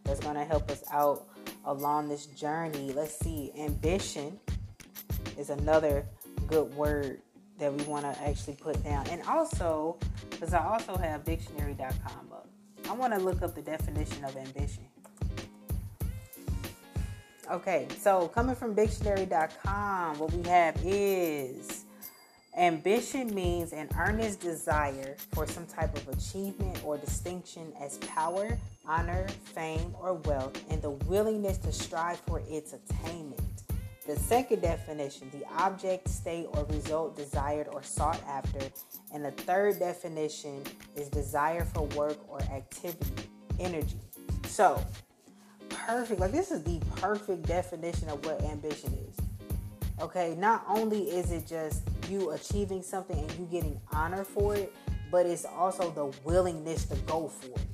That's 0.04 0.20
gonna 0.20 0.44
help 0.44 0.70
us 0.70 0.84
out 0.92 1.26
along 1.64 2.10
this 2.10 2.26
journey. 2.26 2.92
Let's 2.92 3.18
see, 3.18 3.50
ambition 3.58 4.38
is 5.38 5.48
another 5.48 6.04
good 6.46 6.74
word 6.74 7.22
that 7.58 7.72
we 7.72 7.82
want 7.84 8.04
to 8.04 8.22
actually 8.22 8.56
put 8.56 8.82
down. 8.84 9.06
And 9.08 9.22
also, 9.22 9.96
because 10.38 10.52
I 10.52 10.64
also 10.64 10.96
have 10.96 11.24
dictionary.com 11.24 12.32
up, 12.32 12.48
I 12.88 12.92
want 12.92 13.14
to 13.14 13.18
look 13.18 13.42
up 13.42 13.54
the 13.54 13.62
definition 13.62 14.22
of 14.24 14.36
ambition. 14.36 14.84
Okay, 17.50 17.86
so 17.98 18.28
coming 18.28 18.54
from 18.54 18.74
dictionary.com, 18.74 20.18
what 20.18 20.32
we 20.32 20.48
have 20.48 20.76
is 20.84 21.84
ambition 22.56 23.34
means 23.34 23.72
an 23.72 23.88
earnest 23.98 24.40
desire 24.40 25.16
for 25.32 25.46
some 25.46 25.64
type 25.66 25.96
of 25.96 26.08
achievement 26.08 26.82
or 26.84 26.98
distinction 26.98 27.72
as 27.80 27.98
power, 27.98 28.58
honor, 28.84 29.26
fame, 29.54 29.94
or 30.00 30.14
wealth, 30.14 30.60
and 30.70 30.82
the 30.82 30.90
willingness 30.90 31.58
to 31.58 31.72
strive 31.72 32.18
for 32.20 32.42
its 32.48 32.72
attainment. 32.72 33.62
The 34.06 34.16
second 34.16 34.62
definition, 34.62 35.28
the 35.32 35.44
object, 35.58 36.08
state, 36.08 36.46
or 36.52 36.64
result 36.66 37.16
desired 37.16 37.66
or 37.72 37.82
sought 37.82 38.22
after. 38.28 38.60
And 39.12 39.24
the 39.24 39.32
third 39.32 39.80
definition 39.80 40.62
is 40.94 41.08
desire 41.08 41.64
for 41.64 41.82
work 41.88 42.16
or 42.28 42.40
activity, 42.42 43.28
energy. 43.58 43.98
So, 44.44 44.80
perfect. 45.68 46.20
Like, 46.20 46.30
this 46.30 46.52
is 46.52 46.62
the 46.62 46.80
perfect 46.96 47.46
definition 47.46 48.08
of 48.08 48.24
what 48.24 48.40
ambition 48.42 48.92
is. 49.08 49.16
Okay, 50.00 50.36
not 50.38 50.64
only 50.68 51.10
is 51.10 51.32
it 51.32 51.46
just 51.46 51.82
you 52.08 52.30
achieving 52.30 52.82
something 52.82 53.18
and 53.18 53.30
you 53.32 53.46
getting 53.50 53.80
honor 53.92 54.22
for 54.22 54.54
it, 54.54 54.72
but 55.10 55.26
it's 55.26 55.44
also 55.44 55.90
the 55.90 56.06
willingness 56.24 56.84
to 56.84 56.96
go 57.06 57.26
for 57.26 57.46
it. 57.46 57.65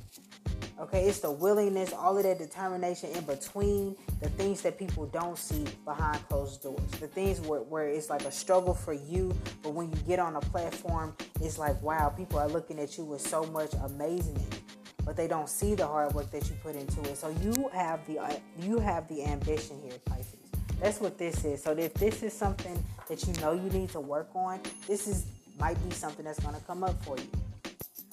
Okay, 0.83 1.05
it's 1.05 1.21
the 1.21 1.31
willingness, 1.31 1.93
all 1.93 2.19
of 2.19 2.25
that 2.25 2.39
determination 2.39 3.11
in 3.11 3.23
between 3.25 3.95
the 4.21 4.29
things 4.31 4.63
that 4.63 4.77
people 4.77 5.07
don't 5.07 5.39
see 5.39 5.65
behind 5.85 6.29
closed 6.29 6.61
doors. 6.61 6.91
The 6.99 7.07
things 7.07 7.41
where, 7.41 7.61
where 7.61 7.87
it's 7.87 8.11
like 8.11 8.25
a 8.25 8.33
struggle 8.33 8.75
for 8.75 8.93
you, 8.93 9.33
but 9.63 9.75
when 9.75 9.91
you 9.93 9.97
get 10.09 10.19
on 10.19 10.35
a 10.35 10.41
platform, 10.41 11.15
it's 11.41 11.57
like, 11.57 11.81
wow, 11.83 12.09
people 12.09 12.41
are 12.41 12.49
looking 12.49 12.81
at 12.81 12.99
you 12.99 13.05
with 13.05 13.21
so 13.21 13.45
much 13.45 13.73
amazement, 13.85 14.61
but 15.05 15.17
they 15.17 15.29
don't 15.29 15.49
see 15.49 15.77
the 15.77 15.87
hard 15.87 16.15
work 16.15 16.33
that 16.33 16.49
you 16.51 16.57
put 16.65 16.75
into 16.75 17.01
it. 17.09 17.17
So 17.17 17.29
you 17.29 17.71
have 17.73 18.05
the 18.09 18.19
uh, 18.19 18.33
you 18.59 18.81
have 18.81 19.07
the 19.07 19.25
ambition 19.25 19.81
here, 19.85 19.99
Pisces. 20.05 20.35
That's 20.81 21.01
what 21.01 21.17
this 21.17 21.45
is. 21.45 21.63
So 21.63 21.71
if 21.79 21.95
this 21.95 22.25
is 22.25 22.33
something 22.33 22.83
that 23.09 23.25
you 23.25 23.33
know 23.35 23.53
you 23.53 23.71
need 23.71 23.91
to 23.91 24.01
work 24.01 24.31
on, 24.35 24.59
this 24.89 25.07
is 25.07 25.27
might 25.61 25.81
be 25.89 25.95
something 25.95 26.25
that's 26.25 26.41
going 26.41 26.57
to 26.57 26.61
come 26.63 26.83
up 26.83 27.01
for 27.05 27.17
you. 27.17 27.52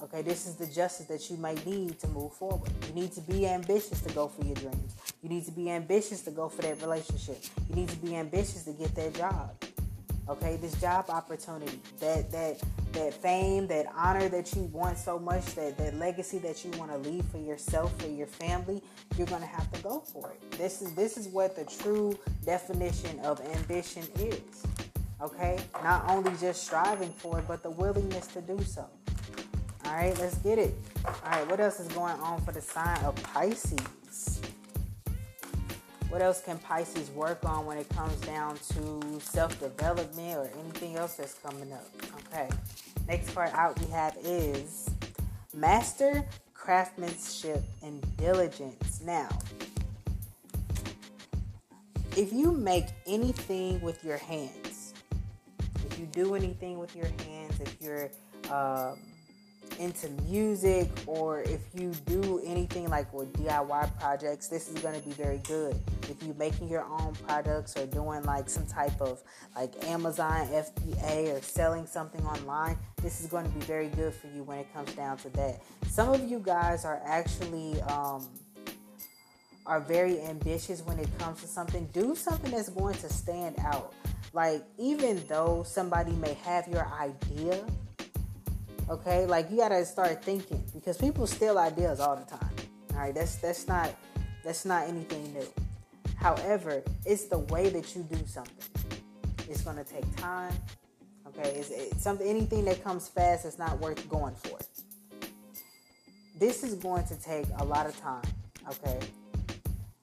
Okay, 0.01 0.21
this 0.21 0.47
is 0.47 0.55
the 0.55 0.65
justice 0.65 1.07
that 1.07 1.29
you 1.29 1.35
might 1.35 1.65
need 1.65 1.99
to 1.99 2.07
move 2.07 2.33
forward. 2.33 2.71
You 2.87 2.93
need 2.93 3.11
to 3.13 3.21
be 3.21 3.45
ambitious 3.45 3.99
to 4.01 4.13
go 4.13 4.29
for 4.29 4.45
your 4.45 4.55
dreams. 4.55 4.95
You 5.21 5.27
need 5.27 5.45
to 5.45 5.51
be 5.51 5.69
ambitious 5.69 6.21
to 6.21 6.31
go 6.31 6.47
for 6.47 6.61
that 6.61 6.81
relationship. 6.81 7.43
You 7.69 7.75
need 7.75 7.89
to 7.89 7.97
be 7.97 8.15
ambitious 8.15 8.63
to 8.63 8.71
get 8.71 8.95
that 8.95 9.13
job. 9.15 9.51
Okay, 10.29 10.57
this 10.57 10.79
job 10.79 11.09
opportunity, 11.09 11.81
that 11.99 12.31
that 12.31 12.61
that 12.93 13.13
fame, 13.15 13.67
that 13.67 13.87
honor 13.95 14.29
that 14.29 14.55
you 14.55 14.61
want 14.65 14.97
so 14.97 15.19
much, 15.19 15.43
that 15.55 15.77
that 15.77 15.95
legacy 15.95 16.37
that 16.37 16.63
you 16.63 16.71
want 16.79 16.91
to 16.91 16.97
leave 17.09 17.25
for 17.25 17.39
yourself, 17.39 17.91
for 17.99 18.07
your 18.07 18.27
family, 18.27 18.81
you're 19.17 19.27
gonna 19.27 19.45
have 19.45 19.69
to 19.71 19.81
go 19.81 19.99
for 19.99 20.31
it. 20.31 20.51
This 20.51 20.81
is 20.81 20.93
this 20.93 21.17
is 21.17 21.27
what 21.27 21.55
the 21.55 21.65
true 21.65 22.17
definition 22.45 23.19
of 23.21 23.41
ambition 23.55 24.03
is. 24.17 24.63
Okay, 25.21 25.59
not 25.83 26.07
only 26.07 26.31
just 26.39 26.63
striving 26.63 27.11
for 27.11 27.39
it, 27.39 27.45
but 27.47 27.63
the 27.63 27.71
willingness 27.71 28.27
to 28.27 28.41
do 28.41 28.63
so. 28.63 28.85
All 29.89 29.95
right, 29.95 30.15
let's 30.19 30.37
get 30.37 30.59
it. 30.59 30.75
All 31.03 31.13
right, 31.31 31.49
what 31.49 31.59
else 31.59 31.79
is 31.79 31.87
going 31.87 32.13
on 32.19 32.39
for 32.41 32.51
the 32.51 32.61
sign 32.61 33.03
of 33.03 33.15
Pisces? 33.23 34.39
What 36.09 36.21
else 36.21 36.41
can 36.41 36.59
Pisces 36.59 37.09
work 37.09 37.43
on 37.43 37.65
when 37.65 37.79
it 37.79 37.89
comes 37.89 38.15
down 38.21 38.57
to 38.73 39.19
self 39.19 39.59
development 39.59 40.37
or 40.37 40.51
anything 40.59 40.95
else 40.95 41.15
that's 41.15 41.33
coming 41.33 41.73
up? 41.73 41.87
Okay, 42.27 42.49
next 43.07 43.33
part 43.33 43.51
out 43.55 43.79
we 43.79 43.87
have 43.87 44.15
is 44.23 44.91
Master 45.55 46.23
Craftsmanship 46.53 47.63
and 47.81 47.99
Diligence. 48.15 49.01
Now, 49.03 49.29
if 52.15 52.31
you 52.31 52.51
make 52.51 52.85
anything 53.07 53.81
with 53.81 54.03
your 54.03 54.17
hands, 54.17 54.93
if 55.83 55.97
you 55.97 56.05
do 56.05 56.35
anything 56.35 56.77
with 56.77 56.95
your 56.95 57.09
hands, 57.25 57.59
if 57.59 57.75
you're 57.81 58.11
um, 58.51 58.99
into 59.79 60.09
music 60.27 60.89
or 61.07 61.41
if 61.43 61.61
you 61.73 61.91
do 62.05 62.41
anything 62.45 62.89
like 62.89 63.11
with 63.13 63.31
DIY 63.33 63.99
projects, 63.99 64.49
this 64.49 64.67
is 64.69 64.81
going 64.81 64.99
to 64.99 65.07
be 65.07 65.13
very 65.13 65.39
good. 65.47 65.79
If 66.09 66.21
you're 66.21 66.35
making 66.35 66.67
your 66.67 66.83
own 66.83 67.15
products 67.25 67.77
or 67.77 67.85
doing 67.85 68.23
like 68.23 68.49
some 68.49 68.65
type 68.65 68.99
of 68.99 69.23
like 69.55 69.73
Amazon 69.85 70.47
FBA 70.47 71.37
or 71.37 71.41
selling 71.41 71.85
something 71.87 72.23
online, 72.25 72.77
this 73.01 73.21
is 73.21 73.27
going 73.27 73.45
to 73.45 73.51
be 73.51 73.61
very 73.61 73.87
good 73.87 74.13
for 74.13 74.27
you 74.27 74.43
when 74.43 74.59
it 74.59 74.71
comes 74.73 74.93
down 74.93 75.17
to 75.19 75.29
that. 75.29 75.61
Some 75.87 76.09
of 76.09 76.29
you 76.29 76.39
guys 76.39 76.83
are 76.83 77.01
actually 77.05 77.81
um, 77.83 78.27
are 79.65 79.79
very 79.79 80.19
ambitious 80.21 80.81
when 80.81 80.99
it 80.99 81.07
comes 81.17 81.39
to 81.41 81.47
something. 81.47 81.87
Do 81.93 82.15
something 82.15 82.51
that's 82.51 82.69
going 82.69 82.95
to 82.95 83.09
stand 83.09 83.55
out. 83.59 83.93
Like 84.33 84.63
even 84.77 85.23
though 85.29 85.63
somebody 85.65 86.11
may 86.11 86.33
have 86.43 86.67
your 86.67 86.85
idea 86.99 87.63
Okay, 88.89 89.27
like 89.27 89.51
you 89.51 89.57
gotta 89.57 89.85
start 89.85 90.23
thinking 90.23 90.63
because 90.73 90.97
people 90.97 91.27
steal 91.27 91.59
ideas 91.59 91.99
all 91.99 92.15
the 92.15 92.25
time. 92.25 92.49
All 92.93 92.97
right, 92.99 93.13
that's 93.13 93.35
that's 93.35 93.67
not 93.67 93.93
that's 94.43 94.65
not 94.65 94.87
anything 94.87 95.31
new. 95.31 95.45
However, 96.15 96.81
it's 97.05 97.25
the 97.25 97.37
way 97.37 97.69
that 97.69 97.95
you 97.95 98.01
do 98.01 98.17
something. 98.25 98.55
It's 99.47 99.61
gonna 99.61 99.83
take 99.83 100.15
time. 100.15 100.53
Okay, 101.27 101.49
it's, 101.51 101.69
it's 101.69 102.01
something 102.01 102.27
anything 102.27 102.65
that 102.65 102.83
comes 102.83 103.07
fast 103.07 103.45
is 103.45 103.59
not 103.59 103.79
worth 103.79 104.09
going 104.09 104.33
for. 104.33 104.57
This 106.39 106.63
is 106.63 106.73
going 106.73 107.05
to 107.05 107.15
take 107.15 107.45
a 107.59 107.63
lot 107.63 107.85
of 107.85 107.95
time. 107.99 108.25
Okay, 108.67 108.99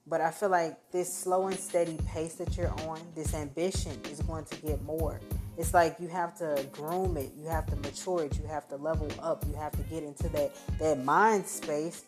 but 0.06 0.20
I 0.20 0.30
feel 0.30 0.50
like 0.50 0.78
this 0.92 1.12
slow 1.12 1.48
and 1.48 1.58
steady 1.58 1.98
pace 2.06 2.34
that 2.34 2.56
you're 2.56 2.72
on, 2.86 3.00
this 3.16 3.34
ambition 3.34 4.00
is 4.12 4.20
going 4.20 4.44
to 4.44 4.56
get 4.58 4.80
more 4.84 5.20
it's 5.56 5.72
like 5.72 5.96
you 6.00 6.08
have 6.08 6.36
to 6.38 6.66
groom 6.72 7.16
it, 7.16 7.32
you 7.36 7.46
have 7.48 7.66
to 7.66 7.76
mature 7.76 8.24
it, 8.24 8.38
you 8.38 8.46
have 8.46 8.68
to 8.68 8.76
level 8.76 9.10
up, 9.22 9.44
you 9.46 9.54
have 9.54 9.72
to 9.72 9.82
get 9.84 10.02
into 10.02 10.28
that 10.30 10.52
that 10.78 11.04
mind 11.04 11.46
space 11.46 12.04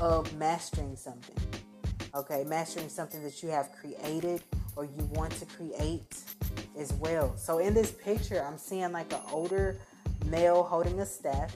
of 0.00 0.32
mastering 0.38 0.96
something. 0.96 1.36
Okay, 2.14 2.44
mastering 2.44 2.88
something 2.88 3.22
that 3.22 3.42
you 3.42 3.48
have 3.48 3.72
created 3.72 4.42
or 4.76 4.84
you 4.84 5.04
want 5.12 5.32
to 5.32 5.46
create 5.46 6.22
as 6.78 6.92
well. 6.94 7.34
So 7.36 7.58
in 7.58 7.74
this 7.74 7.90
picture, 7.90 8.42
I'm 8.42 8.58
seeing 8.58 8.92
like 8.92 9.12
an 9.12 9.20
older 9.30 9.78
male 10.26 10.62
holding 10.62 11.00
a 11.00 11.06
staff. 11.06 11.54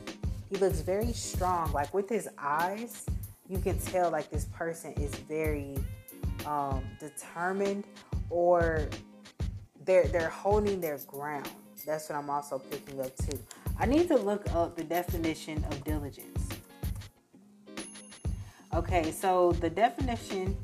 He 0.50 0.56
looks 0.56 0.80
very 0.80 1.12
strong, 1.12 1.72
like 1.72 1.92
with 1.92 2.08
his 2.08 2.28
eyes, 2.38 3.04
you 3.48 3.58
can 3.58 3.78
tell 3.78 4.10
like 4.10 4.30
this 4.30 4.46
person 4.46 4.92
is 4.94 5.14
very 5.14 5.76
um, 6.46 6.82
determined 7.00 7.84
or 8.30 8.88
they're 9.86 10.06
they're 10.08 10.28
holding 10.28 10.80
their 10.80 10.98
ground. 11.06 11.48
That's 11.86 12.08
what 12.08 12.18
I'm 12.18 12.28
also 12.28 12.58
picking 12.58 13.00
up 13.00 13.16
too. 13.16 13.38
I 13.78 13.86
need 13.86 14.08
to 14.08 14.16
look 14.16 14.52
up 14.54 14.76
the 14.76 14.84
definition 14.84 15.64
of 15.70 15.84
diligence. 15.84 16.48
Okay, 18.74 19.10
so 19.12 19.52
the 19.52 19.70
definition 19.70 20.56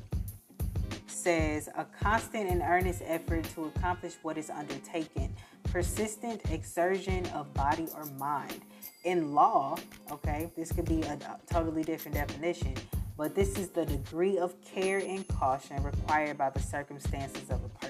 says 1.07 1.69
a 1.77 1.85
constant 1.85 2.51
and 2.51 2.63
earnest 2.63 3.03
effort 3.07 3.45
to 3.55 3.67
accomplish 3.67 4.15
what 4.23 4.37
is 4.37 4.51
undertaken, 4.51 5.33
persistent 5.65 6.41
exertion 6.51 7.25
of 7.27 7.55
body 7.55 7.87
or 7.95 8.05
mind. 8.19 8.61
In 9.05 9.35
law, 9.35 9.77
okay, 10.11 10.51
this 10.57 10.73
could 10.73 10.85
be 10.85 11.03
a 11.03 11.19
totally 11.51 11.85
different 11.85 12.17
definition, 12.17 12.75
but 13.17 13.35
this 13.35 13.57
is 13.57 13.69
the 13.69 13.87
degree 13.87 14.39
of 14.39 14.55
care 14.65 14.99
and 14.99 15.27
caution 15.29 15.83
required 15.83 16.37
by 16.37 16.51
the 16.51 16.61
circumstances 16.61 17.49
of 17.51 17.61
a. 17.65 17.82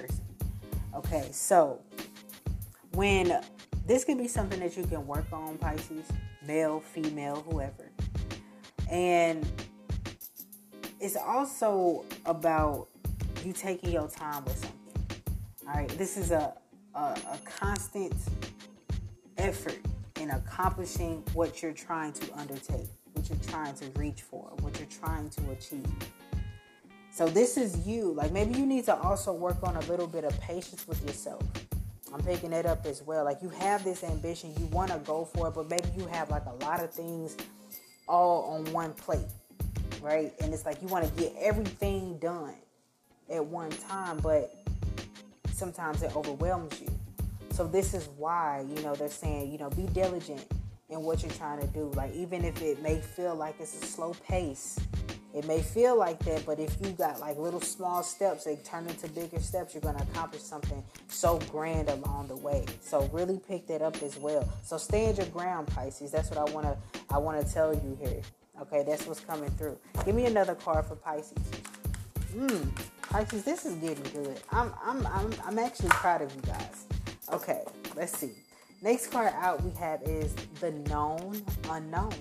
Okay, 0.95 1.27
so 1.31 1.81
when 2.93 3.41
this 3.85 4.03
can 4.03 4.17
be 4.17 4.27
something 4.27 4.59
that 4.59 4.77
you 4.77 4.83
can 4.83 5.05
work 5.07 5.25
on, 5.33 5.57
Pisces, 5.57 6.07
male, 6.45 6.79
female, 6.79 7.45
whoever. 7.49 7.89
And 8.89 9.45
it's 10.99 11.15
also 11.15 12.05
about 12.25 12.87
you 13.43 13.53
taking 13.53 13.91
your 13.91 14.07
time 14.07 14.45
with 14.45 14.57
something. 14.57 15.23
All 15.67 15.73
right, 15.73 15.89
this 15.97 16.15
is 16.15 16.31
a, 16.31 16.53
a, 16.95 16.99
a 16.99 17.39
constant 17.43 18.13
effort 19.37 19.79
in 20.19 20.29
accomplishing 20.29 21.23
what 21.33 21.61
you're 21.61 21.73
trying 21.73 22.13
to 22.13 22.33
undertake, 22.37 22.87
what 23.13 23.27
you're 23.29 23.37
trying 23.47 23.73
to 23.75 23.89
reach 23.99 24.21
for, 24.21 24.51
what 24.61 24.77
you're 24.77 24.87
trying 24.87 25.29
to 25.29 25.41
achieve. 25.51 25.85
So 27.13 27.27
this 27.27 27.57
is 27.57 27.85
you. 27.87 28.11
Like 28.11 28.31
maybe 28.31 28.57
you 28.57 28.65
need 28.65 28.85
to 28.85 28.95
also 28.95 29.33
work 29.33 29.61
on 29.61 29.75
a 29.75 29.81
little 29.81 30.07
bit 30.07 30.23
of 30.23 30.37
patience 30.41 30.87
with 30.87 31.05
yourself. 31.05 31.43
I'm 32.11 32.23
picking 32.23 32.51
it 32.51 32.65
up 32.65 32.87
as 32.87 33.03
well. 33.03 33.23
Like 33.23 33.37
you 33.43 33.49
have 33.49 33.83
this 33.83 34.03
ambition, 34.03 34.51
you 34.57 34.65
want 34.67 34.89
to 34.89 34.97
go 34.97 35.25
for 35.25 35.49
it, 35.49 35.53
but 35.53 35.69
maybe 35.69 35.87
you 35.95 36.07
have 36.07 36.31
like 36.31 36.45
a 36.47 36.65
lot 36.65 36.83
of 36.83 36.91
things 36.91 37.37
all 38.07 38.55
on 38.55 38.65
one 38.73 38.93
plate, 38.93 39.27
right? 40.01 40.33
And 40.41 40.51
it's 40.51 40.65
like 40.65 40.81
you 40.81 40.87
want 40.87 41.05
to 41.05 41.21
get 41.21 41.35
everything 41.39 42.17
done 42.17 42.55
at 43.31 43.45
one 43.45 43.69
time, 43.69 44.17
but 44.17 44.65
sometimes 45.51 46.01
it 46.01 46.15
overwhelms 46.15 46.81
you. 46.81 46.89
So 47.51 47.67
this 47.67 47.93
is 47.93 48.09
why, 48.17 48.65
you 48.75 48.81
know, 48.81 48.95
they're 48.95 49.07
saying, 49.07 49.51
you 49.51 49.59
know, 49.59 49.69
be 49.69 49.83
diligent 49.83 50.47
in 50.89 51.03
what 51.03 51.21
you're 51.21 51.31
trying 51.33 51.61
to 51.61 51.67
do. 51.67 51.91
Like 51.95 52.11
even 52.15 52.43
if 52.43 52.59
it 52.63 52.81
may 52.81 52.99
feel 52.99 53.35
like 53.35 53.55
it's 53.59 53.79
a 53.79 53.85
slow 53.85 54.15
pace, 54.27 54.79
it 55.33 55.47
may 55.47 55.61
feel 55.61 55.97
like 55.97 56.19
that, 56.25 56.45
but 56.45 56.59
if 56.59 56.77
you 56.79 56.91
got 56.91 57.19
like 57.19 57.37
little 57.37 57.61
small 57.61 58.03
steps, 58.03 58.43
they 58.43 58.57
turn 58.57 58.85
into 58.87 59.07
bigger 59.07 59.39
steps, 59.39 59.73
you're 59.73 59.81
going 59.81 59.95
to 59.95 60.03
accomplish 60.03 60.43
something 60.43 60.83
so 61.07 61.39
grand 61.49 61.89
along 61.89 62.27
the 62.27 62.35
way. 62.35 62.65
So 62.81 63.09
really 63.11 63.39
pick 63.39 63.65
that 63.67 63.81
up 63.81 64.01
as 64.03 64.15
well. 64.17 64.47
So 64.63 64.77
stand 64.77 65.17
your 65.17 65.25
ground, 65.27 65.67
Pisces. 65.67 66.11
That's 66.11 66.29
what 66.29 66.37
I 66.37 66.51
want 66.53 66.67
to 66.67 66.77
I 67.09 67.17
want 67.17 67.45
to 67.45 67.51
tell 67.51 67.73
you 67.73 67.97
here. 67.99 68.21
Okay, 68.61 68.83
that's 68.87 69.07
what's 69.07 69.21
coming 69.21 69.49
through. 69.51 69.77
Give 70.05 70.13
me 70.13 70.25
another 70.25 70.53
card 70.53 70.85
for 70.85 70.95
Pisces. 70.95 71.37
Mmm, 72.35 72.69
Pisces, 73.09 73.43
this 73.43 73.65
is 73.65 73.73
getting 73.75 74.03
good. 74.13 74.39
I'm 74.51 74.71
I'm 74.83 75.07
I'm 75.07 75.33
I'm 75.45 75.57
actually 75.57 75.89
proud 75.89 76.21
of 76.21 76.33
you 76.35 76.41
guys. 76.41 76.85
Okay, 77.31 77.63
let's 77.95 78.15
see. 78.15 78.33
Next 78.83 79.07
card 79.07 79.33
out 79.37 79.63
we 79.63 79.71
have 79.79 80.03
is 80.03 80.35
the 80.59 80.71
known 80.71 81.41
unknown. 81.71 82.13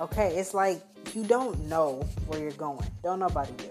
Okay, 0.00 0.36
it's 0.36 0.54
like 0.54 0.82
you 1.14 1.24
don't 1.24 1.58
know 1.68 2.04
where 2.26 2.40
you're 2.40 2.52
going. 2.52 2.86
Don't 3.02 3.18
nobody 3.18 3.52
do. 3.58 3.70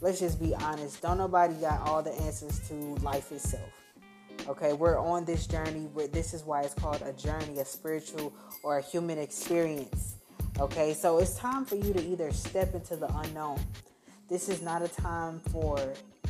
Let's 0.00 0.20
just 0.20 0.40
be 0.40 0.54
honest. 0.54 1.02
Don't 1.02 1.18
nobody 1.18 1.54
got 1.54 1.80
all 1.86 2.02
the 2.02 2.12
answers 2.22 2.60
to 2.68 2.74
life 3.02 3.32
itself. 3.32 3.68
Okay, 4.48 4.72
we're 4.72 4.98
on 4.98 5.24
this 5.24 5.46
journey. 5.46 5.88
Where 5.92 6.06
this 6.06 6.32
is 6.32 6.44
why 6.44 6.62
it's 6.62 6.74
called 6.74 7.02
a 7.02 7.12
journey, 7.12 7.58
a 7.58 7.64
spiritual 7.64 8.32
or 8.62 8.78
a 8.78 8.82
human 8.82 9.18
experience. 9.18 10.16
Okay, 10.58 10.94
so 10.94 11.18
it's 11.18 11.36
time 11.36 11.64
for 11.64 11.76
you 11.76 11.92
to 11.92 12.02
either 12.02 12.32
step 12.32 12.74
into 12.74 12.96
the 12.96 13.12
unknown. 13.18 13.60
This 14.28 14.48
is 14.48 14.62
not 14.62 14.82
a 14.82 14.88
time 14.88 15.40
for 15.50 15.78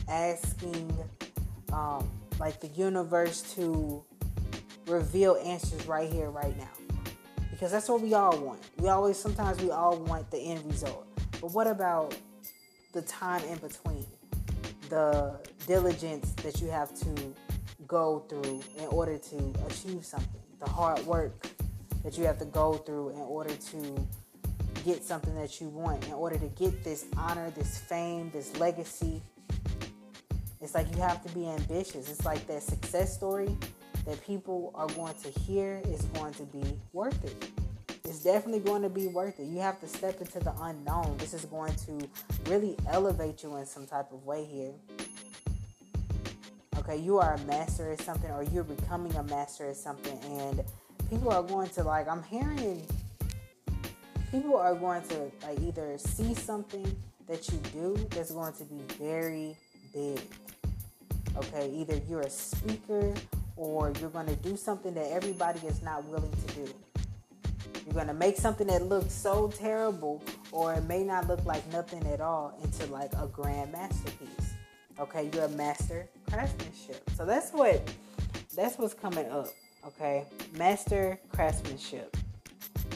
asking, 0.09 0.97
um, 1.73 2.09
like 2.39 2.61
the 2.61 2.69
universe 2.69 3.43
to 3.55 4.03
reveal 4.87 5.37
answers 5.45 5.87
right 5.87 6.11
here, 6.11 6.31
right 6.31 6.57
now 6.57 6.88
because 7.59 7.73
that's 7.73 7.89
what 7.89 8.01
we 8.01 8.15
all 8.15 8.39
want. 8.39 8.61
We 8.79 8.89
always, 8.89 9.17
sometimes 9.17 9.61
we 9.61 9.73
all 9.73 9.99
want 9.99 10.31
the 10.31 10.39
end 10.39 10.65
result. 10.71 11.05
But 11.41 11.51
what 11.51 11.67
about 11.67 12.17
the 12.93 13.03
time 13.03 13.43
in 13.47 13.59
between? 13.59 14.07
The 14.91 15.41
diligence 15.67 16.31
that 16.45 16.61
you 16.61 16.69
have 16.69 16.95
to 17.01 17.35
go 17.89 18.25
through 18.29 18.63
in 18.79 18.85
order 18.91 19.19
to 19.19 19.55
achieve 19.67 20.05
something, 20.05 20.41
the 20.61 20.71
hard 20.71 21.05
work 21.05 21.49
that 22.05 22.17
you 22.17 22.25
have 22.27 22.39
to 22.39 22.45
go 22.45 22.75
through 22.75 23.09
in 23.11 23.23
order 23.23 23.53
to 23.53 24.07
get 24.85 25.03
something 25.03 25.35
that 25.35 25.61
you 25.61 25.69
want, 25.69 26.07
in 26.07 26.13
order 26.13 26.39
to 26.39 26.47
get 26.51 26.85
this 26.85 27.07
honor, 27.17 27.51
this 27.51 27.77
fame, 27.77 28.31
this 28.33 28.57
legacy. 28.61 29.21
It's 30.61 30.77
like 30.77 30.95
you 30.95 31.03
have 31.03 31.27
to 31.27 31.35
be 31.35 31.49
ambitious. 31.49 32.09
It's 32.09 32.25
like 32.25 32.47
that 32.47 32.63
success 32.63 33.13
story 33.13 33.57
that 34.09 34.25
people 34.25 34.73
are 34.75 34.87
going 34.89 35.13
to 35.23 35.29
hear 35.41 35.83
is 35.85 36.03
going 36.15 36.33
to 36.33 36.45
be 36.45 36.65
worth 36.95 37.23
it. 37.25 37.51
It's 38.05 38.25
definitely 38.25 38.61
going 38.61 38.81
to 38.81 38.89
be 38.89 39.07
worth 39.07 39.39
it. 39.39 39.45
You 39.45 39.59
have 39.59 39.79
to 39.81 39.87
step 39.87 40.19
into 40.23 40.41
the 40.41 40.55
unknown. 40.63 41.19
This 41.19 41.35
is 41.35 41.45
going 41.45 41.75
to 41.75 42.09
really 42.51 42.75
elevate 42.89 43.43
you 43.43 43.57
in 43.57 43.67
some 43.67 43.87
type 43.87 44.11
of 44.11 44.25
way 44.25 44.47
here. 44.47 44.73
Okay, 46.79 46.97
you 46.97 47.19
are 47.19 47.35
a 47.35 47.39
master 47.41 47.93
at 47.93 48.01
something 48.01 48.31
or 48.31 48.45
you're 48.45 48.65
becoming 48.65 49.15
a 49.17 49.23
master 49.25 49.69
at 49.69 49.77
something 49.77 50.19
and 50.25 50.65
people 51.11 51.31
are 51.31 51.43
going 51.43 51.69
to 51.71 51.83
like 51.83 52.09
I'm 52.09 52.23
hearing 52.23 52.87
people 54.31 54.57
are 54.57 54.75
going 54.75 55.03
to 55.09 55.31
like 55.47 55.61
either 55.61 55.99
see 55.99 56.33
something 56.33 56.97
that 57.27 57.47
you 57.51 57.59
do 57.75 57.95
that's 58.09 58.31
going 58.31 58.55
to 58.55 58.65
be 58.65 58.81
very 58.99 59.55
big. 59.93 60.21
Okay, 61.37 61.71
either 61.75 62.01
you're 62.09 62.23
a 62.23 62.31
speaker 62.31 63.13
or 63.59 63.93
you're 64.01 64.09
going 64.09 64.27
to 64.27 64.37
do 64.37 64.57
something 64.57 64.95
that 64.95 65.11
everybody 65.11 65.67
is 65.67 65.83
not 65.83 66.05
willing 66.05 66.31
to 66.31 66.55
do. 66.55 66.75
You're 67.85 67.95
going 67.95 68.07
to 68.07 68.15
make 68.15 68.37
something 68.37 68.69
that 68.69 68.85
looks 68.85 69.13
so 69.13 69.49
terrible, 69.49 70.23
or 70.53 70.75
it 70.75 70.85
may 70.85 71.03
not 71.03 71.27
look 71.27 71.45
like 71.45 71.67
nothing 71.73 72.07
at 72.07 72.21
all, 72.21 72.59
into 72.63 72.87
like 72.87 73.13
a 73.15 73.27
grand 73.27 73.73
masterpiece. 73.73 74.55
Okay, 75.01 75.29
you're 75.33 75.45
a 75.45 75.49
master 75.51 76.09
craftsmanship. 76.31 77.09
So 77.17 77.25
that's 77.25 77.51
what 77.51 77.83
that's 78.55 78.79
what's 78.79 78.95
coming 78.95 79.29
up. 79.29 79.49
Okay, 79.87 80.25
master 80.57 81.19
craftsmanship. 81.31 82.17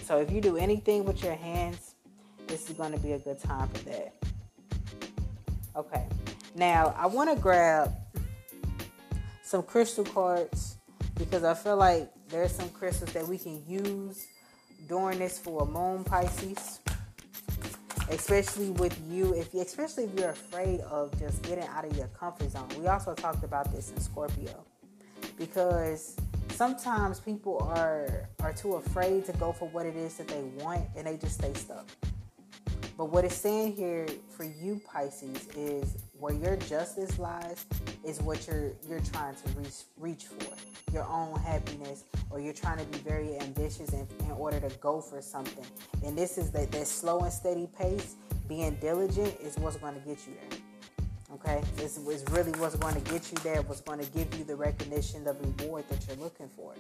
So 0.05 0.18
if 0.18 0.31
you 0.31 0.40
do 0.40 0.57
anything 0.57 1.05
with 1.05 1.22
your 1.22 1.37
hands, 1.37 1.94
this 2.46 2.68
is 2.68 2.77
going 2.77 2.92
to 2.92 2.98
be 2.98 3.12
a 3.12 3.18
good 3.18 3.40
time 3.40 3.68
for 3.68 3.79
that. 3.90 4.14
Okay, 5.75 6.07
now 6.55 6.94
I 6.98 7.07
want 7.07 7.35
to 7.35 7.40
grab 7.40 7.92
some 9.53 9.62
crystal 9.62 10.03
cards 10.03 10.79
because 11.19 11.45
I 11.45 11.53
feel 11.53 11.77
like 11.77 12.11
there's 12.31 12.53
some 12.53 12.71
crystals 12.71 13.12
that 13.12 13.29
we 13.29 13.37
can 13.37 13.62
use 13.69 14.27
during 14.88 15.19
this 15.19 15.38
full 15.38 15.67
moon 15.67 16.05
Pisces. 16.05 16.81
Especially 18.09 18.71
with 18.71 18.99
you, 19.11 19.35
if 19.35 19.53
you, 19.53 19.61
especially 19.61 20.05
if 20.05 20.19
you're 20.19 20.31
afraid 20.31 20.81
of 20.81 21.17
just 21.19 21.43
getting 21.43 21.67
out 21.67 21.85
of 21.85 21.95
your 21.99 22.07
comfort 22.09 22.51
zone. 22.51 22.67
We 22.79 22.87
also 22.87 23.15
talked 23.15 23.45
about 23.45 23.71
this 23.71 23.91
in 23.91 24.01
Scorpio, 24.01 24.65
because 25.38 26.17
sometimes 26.49 27.21
people 27.21 27.59
are 27.77 28.29
are 28.41 28.55
too 28.55 28.77
afraid 28.77 29.27
to 29.27 29.33
go 29.35 29.53
for 29.53 29.69
what 29.69 29.85
it 29.85 29.97
is 29.97 30.17
that 30.17 30.29
they 30.29 30.43
want, 30.65 30.85
and 30.97 31.07
they 31.07 31.19
just 31.19 31.35
stay 31.35 31.53
stuck. 31.53 31.87
But 32.97 33.11
what 33.11 33.25
it's 33.25 33.37
saying 33.37 33.77
here 33.77 34.07
for 34.35 34.45
you, 34.45 34.81
Pisces, 34.91 35.47
is 35.57 35.97
where 36.22 36.35
your 36.35 36.54
justice 36.54 37.18
lies 37.18 37.66
is 38.04 38.22
what 38.22 38.46
you're 38.46 38.70
you're 38.88 39.00
trying 39.00 39.35
to 39.35 39.48
reach 39.58 39.82
reach 39.98 40.24
for. 40.26 40.54
Your 40.92 41.04
own 41.08 41.37
happiness 41.40 42.04
or 42.30 42.38
you're 42.38 42.52
trying 42.52 42.78
to 42.78 42.85
be 42.85 42.98
very 42.98 43.37
ambitious 43.40 43.92
in, 43.92 44.06
in 44.20 44.30
order 44.30 44.61
to 44.61 44.68
go 44.76 45.00
for 45.00 45.20
something. 45.20 45.64
And 46.04 46.16
this 46.16 46.38
is 46.38 46.52
that 46.52 46.70
that 46.70 46.87
slow 46.87 47.20
and 47.20 47.32
steady 47.32 47.68
pace 47.76 48.14
being 48.48 48.76
diligent 48.76 49.37
is 49.40 49.56
what's 49.58 49.76
going 49.76 49.94
to 49.94 50.00
get 50.00 50.18
you 50.26 50.35
there 50.48 50.58
okay? 51.35 51.62
This 51.76 51.96
is 51.96 52.24
really 52.30 52.52
what's 52.52 52.76
going 52.76 52.94
to 52.94 53.11
get 53.11 53.32
you 53.32 53.38
there 53.38 53.62
what's 53.62 53.80
going 53.80 53.98
to 53.98 54.11
give 54.11 54.32
you 54.38 54.44
the 54.44 54.54
recognition 54.54 55.24
the 55.24 55.32
reward 55.32 55.85
that 55.88 56.06
you're 56.06 56.22
looking 56.22 56.48
for 56.48 56.74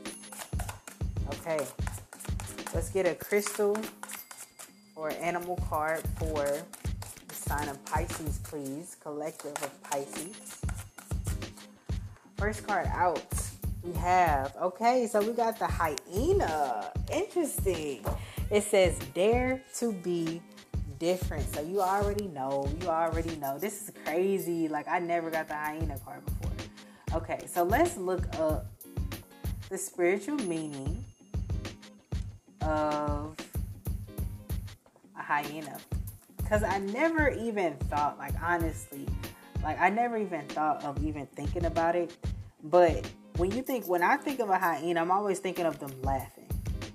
okay? 1.34 1.64
Let's 2.74 2.90
get 2.90 3.06
a 3.06 3.14
crystal 3.14 3.76
or 4.94 5.10
animal 5.10 5.56
card 5.68 6.02
for 6.18 6.62
sign 7.52 7.68
of 7.68 7.84
pisces 7.84 8.38
please. 8.44 8.96
Collective 9.02 9.52
of 9.62 9.82
pisces. 9.82 10.60
First 12.38 12.66
card 12.66 12.86
out 12.94 13.34
we 13.82 13.92
have 13.94 14.54
okay 14.60 15.06
so 15.06 15.20
we 15.20 15.32
got 15.32 15.58
the 15.58 15.66
hyena. 15.66 16.90
Interesting. 17.12 18.04
It 18.50 18.62
says 18.62 18.98
dare 19.14 19.62
to 19.76 19.92
be 19.92 20.40
different. 20.98 21.44
So 21.54 21.60
you 21.60 21.80
already 21.80 22.28
know 22.28 22.68
you 22.80 22.88
already 22.88 23.36
know. 23.36 23.58
This 23.58 23.82
is 23.82 23.92
crazy. 24.04 24.68
Like 24.68 24.88
i 24.88 24.98
never 24.98 25.30
got 25.30 25.48
the 25.48 25.54
hyena 25.54 25.98
card 26.04 26.24
before. 26.24 27.18
Okay 27.20 27.44
so 27.46 27.64
let's 27.64 27.98
look 27.98 28.24
up 28.38 28.66
the 29.68 29.76
spiritual 29.76 30.36
meaning 30.36 31.04
of 32.62 33.36
a 35.18 35.22
hyena 35.22 35.78
because 36.52 36.68
i 36.68 36.78
never 36.78 37.30
even 37.30 37.74
thought 37.88 38.18
like 38.18 38.34
honestly 38.42 39.06
like 39.62 39.80
i 39.80 39.88
never 39.88 40.18
even 40.18 40.46
thought 40.48 40.84
of 40.84 41.02
even 41.04 41.26
thinking 41.34 41.64
about 41.64 41.96
it 41.96 42.14
but 42.64 43.10
when 43.36 43.50
you 43.50 43.62
think, 43.62 43.88
when 43.88 44.02
I 44.02 44.16
think 44.16 44.40
of 44.40 44.50
a 44.50 44.58
hyena, 44.58 45.00
I'm 45.00 45.10
always 45.10 45.38
thinking 45.38 45.66
of 45.66 45.78
them 45.78 45.90
laughing. 46.02 46.48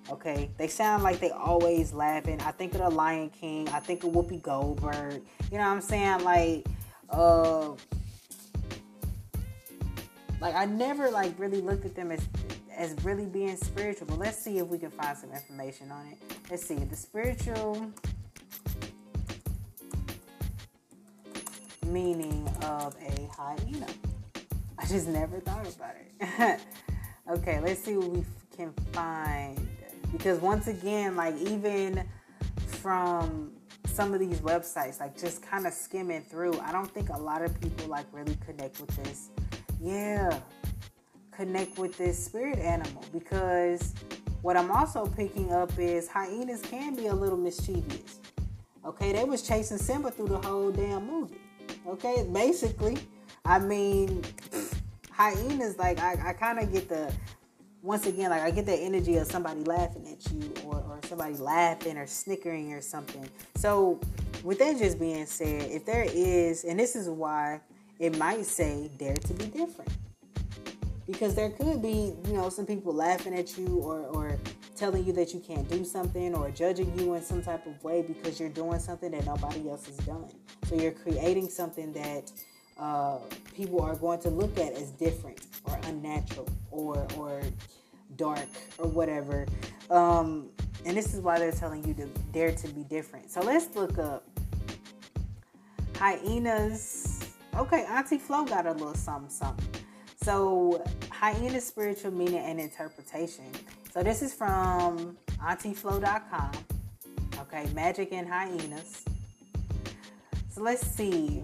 Okay, 0.09 0.49
they 0.57 0.67
sound 0.67 1.03
like 1.03 1.19
they 1.19 1.31
always 1.31 1.91
laughing. 1.91 2.39
I 2.41 2.51
think 2.51 2.73
of 2.75 2.79
the 2.79 2.89
Lion 2.89 3.29
King. 3.29 3.67
I 3.69 3.79
think 3.79 4.03
of 4.03 4.11
Whoopi 4.11 4.41
Goldberg. 4.41 5.21
You 5.51 5.57
know 5.57 5.65
what 5.65 5.71
I'm 5.73 5.81
saying? 5.81 6.23
Like, 6.23 6.65
uh, 7.09 7.71
like 10.39 10.55
I 10.55 10.65
never 10.65 11.09
like 11.09 11.37
really 11.37 11.59
looked 11.59 11.83
at 11.83 11.95
them 11.95 12.11
as 12.11 12.25
as 12.73 12.95
really 13.03 13.25
being 13.25 13.57
spiritual. 13.57 14.07
But 14.07 14.19
let's 14.19 14.37
see 14.37 14.59
if 14.59 14.67
we 14.67 14.77
can 14.77 14.91
find 14.91 15.17
some 15.17 15.33
information 15.33 15.91
on 15.91 16.05
it. 16.07 16.17
Let's 16.49 16.65
see 16.65 16.75
the 16.75 16.95
spiritual 16.95 17.91
meaning 21.87 22.47
of 22.63 22.95
a 23.01 23.29
hyena. 23.35 23.87
I 24.77 24.85
just 24.85 25.07
never 25.07 25.39
thought 25.39 25.67
about 25.75 25.95
it. 26.19 26.59
okay, 27.29 27.59
let's 27.59 27.83
see 27.83 27.97
what 27.97 28.09
we 28.09 28.25
can 28.55 28.71
find. 28.91 29.67
Because 30.11 30.39
once 30.39 30.67
again, 30.67 31.15
like 31.15 31.35
even 31.37 32.07
from 32.65 33.51
some 33.85 34.13
of 34.13 34.19
these 34.19 34.39
websites, 34.41 34.99
like 34.99 35.17
just 35.17 35.41
kind 35.41 35.65
of 35.65 35.73
skimming 35.73 36.21
through, 36.21 36.59
I 36.59 36.71
don't 36.71 36.91
think 36.93 37.09
a 37.09 37.17
lot 37.17 37.41
of 37.41 37.59
people 37.59 37.87
like 37.87 38.05
really 38.11 38.37
connect 38.45 38.79
with 38.79 38.95
this. 39.03 39.29
Yeah, 39.81 40.39
connect 41.31 41.77
with 41.77 41.97
this 41.97 42.23
spirit 42.23 42.59
animal 42.59 43.03
because 43.11 43.93
what 44.41 44.55
I'm 44.55 44.71
also 44.71 45.05
picking 45.05 45.51
up 45.51 45.71
is 45.77 46.07
hyenas 46.07 46.61
can 46.61 46.95
be 46.95 47.07
a 47.07 47.13
little 47.13 47.37
mischievous. 47.37 48.19
Okay, 48.85 49.11
they 49.11 49.23
was 49.23 49.41
chasing 49.41 49.77
Simba 49.77 50.11
through 50.11 50.29
the 50.29 50.37
whole 50.37 50.71
damn 50.71 51.05
movie. 51.05 51.41
Okay, 51.87 52.27
basically, 52.33 52.97
I 53.45 53.59
mean, 53.59 54.21
hyenas, 55.09 55.77
like 55.77 55.99
I, 55.99 56.17
I 56.29 56.33
kind 56.33 56.59
of 56.59 56.73
get 56.73 56.89
the 56.89 57.13
once 57.81 58.05
again, 58.05 58.29
like 58.29 58.41
I 58.41 58.51
get 58.51 58.65
the 58.65 58.75
energy 58.75 59.15
of 59.15 59.27
somebody 59.27 59.61
laughing 59.61 60.05
at 60.05 60.29
you 60.33 60.53
or, 60.65 60.75
or 60.75 60.99
somebody 61.07 61.35
laughing 61.35 61.97
or 61.97 62.05
snickering 62.05 62.73
or 62.73 62.81
something. 62.81 63.29
So, 63.55 64.01
with 64.43 64.59
that 64.59 64.77
just 64.77 64.99
being 64.99 65.25
said, 65.25 65.71
if 65.71 65.85
there 65.85 66.03
is, 66.03 66.65
and 66.65 66.77
this 66.77 66.93
is 66.97 67.07
why 67.07 67.61
it 67.99 68.17
might 68.17 68.45
say 68.45 68.91
dare 68.97 69.15
to 69.15 69.33
be 69.33 69.45
different. 69.45 69.91
Because 71.05 71.35
there 71.35 71.51
could 71.51 71.81
be, 71.81 72.13
you 72.27 72.33
know, 72.33 72.49
some 72.49 72.65
people 72.65 72.93
laughing 72.93 73.33
at 73.33 73.57
you 73.57 73.77
or, 73.77 74.01
or 74.07 74.37
telling 74.75 75.05
you 75.05 75.13
that 75.13 75.33
you 75.33 75.39
can't 75.39 75.69
do 75.69 75.85
something 75.85 76.35
or 76.35 76.51
judging 76.51 76.99
you 76.99 77.13
in 77.13 77.23
some 77.23 77.41
type 77.41 77.65
of 77.65 77.81
way 77.81 78.01
because 78.01 78.41
you're 78.41 78.49
doing 78.49 78.79
something 78.79 79.11
that 79.11 79.25
nobody 79.25 79.69
else 79.69 79.85
has 79.85 79.95
done. 79.97 80.29
So 80.67 80.75
you're 80.75 80.91
creating 80.91 81.49
something 81.49 81.93
that 81.93 82.31
uh, 82.77 83.19
people 83.55 83.81
are 83.81 83.95
going 83.95 84.19
to 84.19 84.29
look 84.29 84.57
at 84.59 84.73
as 84.73 84.91
different 84.91 85.39
or 85.63 85.79
unnatural 85.85 86.47
or 86.71 87.07
or 87.17 87.41
dark 88.15 88.49
or 88.77 88.87
whatever. 88.87 89.45
Um, 89.89 90.49
and 90.85 90.95
this 90.95 91.13
is 91.13 91.21
why 91.21 91.39
they're 91.39 91.51
telling 91.51 91.85
you 91.85 91.93
to 91.95 92.07
dare 92.33 92.51
to 92.51 92.67
be 92.69 92.83
different. 92.83 93.31
So 93.31 93.41
let's 93.41 93.75
look 93.75 93.97
up 93.97 94.23
hyenas. 95.97 97.33
Okay, 97.55 97.85
Auntie 97.89 98.17
Flo 98.17 98.45
got 98.45 98.65
a 98.65 98.73
little 98.73 98.93
something 98.93 99.29
something. 99.29 99.65
So 100.21 100.83
hyena 101.09 101.61
spiritual 101.61 102.11
meaning 102.11 102.39
and 102.39 102.59
interpretation. 102.59 103.45
So 103.91 104.03
this 104.03 104.21
is 104.21 104.33
from 104.33 105.17
AuntieFlo.com. 105.41 106.51
Okay, 107.39 107.65
magic 107.73 108.11
and 108.11 108.27
hyenas. 108.27 109.05
So 110.57 110.63
let's 110.63 110.87
see. 110.87 111.43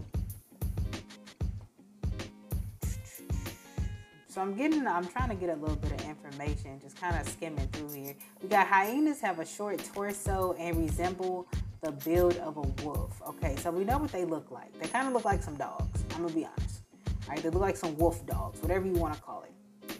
So 4.27 4.41
I'm 4.41 4.55
getting, 4.55 4.87
I'm 4.87 5.05
trying 5.05 5.29
to 5.29 5.35
get 5.35 5.51
a 5.51 5.55
little 5.55 5.75
bit 5.75 5.91
of 5.91 6.09
information, 6.09 6.79
just 6.81 6.99
kind 6.99 7.15
of 7.15 7.29
skimming 7.29 7.67
through 7.67 7.93
here. 7.93 8.15
We 8.41 8.49
got 8.49 8.65
hyenas 8.65 9.21
have 9.21 9.37
a 9.37 9.45
short 9.45 9.83
torso 9.93 10.55
and 10.57 10.77
resemble 10.77 11.47
the 11.81 11.91
build 11.91 12.37
of 12.37 12.57
a 12.57 12.61
wolf. 12.83 13.21
Okay, 13.21 13.55
so 13.57 13.69
we 13.69 13.83
know 13.83 13.99
what 13.99 14.11
they 14.11 14.25
look 14.25 14.49
like. 14.49 14.73
They 14.79 14.87
kind 14.87 15.05
of 15.05 15.13
look 15.13 15.25
like 15.25 15.43
some 15.43 15.57
dogs. 15.57 16.03
I'm 16.15 16.23
gonna 16.23 16.33
be 16.33 16.47
honest. 16.47 16.81
All 17.05 17.35
right, 17.35 17.43
they 17.43 17.51
look 17.51 17.61
like 17.61 17.77
some 17.77 17.95
wolf 17.99 18.25
dogs, 18.25 18.63
whatever 18.63 18.87
you 18.87 18.93
want 18.93 19.13
to 19.13 19.21
call 19.21 19.43
it. 19.43 19.95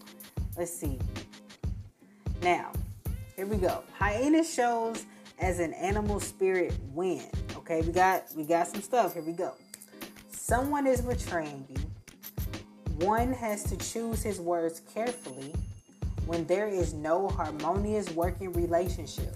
Let's 0.58 0.74
see. 0.74 0.98
Now, 2.42 2.72
here 3.36 3.46
we 3.46 3.58
go. 3.58 3.84
Hyena 3.94 4.44
shows 4.44 5.06
as 5.38 5.60
an 5.60 5.74
animal 5.74 6.20
spirit 6.20 6.74
when. 6.96 7.30
Okay, 7.64 7.82
we 7.82 7.92
got 7.92 8.24
we 8.36 8.44
got 8.44 8.68
some 8.68 8.82
stuff. 8.82 9.14
Here 9.14 9.24
we 9.24 9.34
go. 9.34 9.54
Someone 10.32 10.86
is 10.86 11.02
betraying 11.02 11.66
you 11.70 11.84
one 13.04 13.34
has 13.34 13.64
to 13.64 13.76
choose 13.78 14.22
his 14.22 14.40
words 14.40 14.82
carefully 14.94 15.54
when 16.26 16.46
there 16.46 16.68
is 16.68 16.94
no 16.94 17.28
harmonious 17.28 18.10
working 18.12 18.54
relationship, 18.54 19.36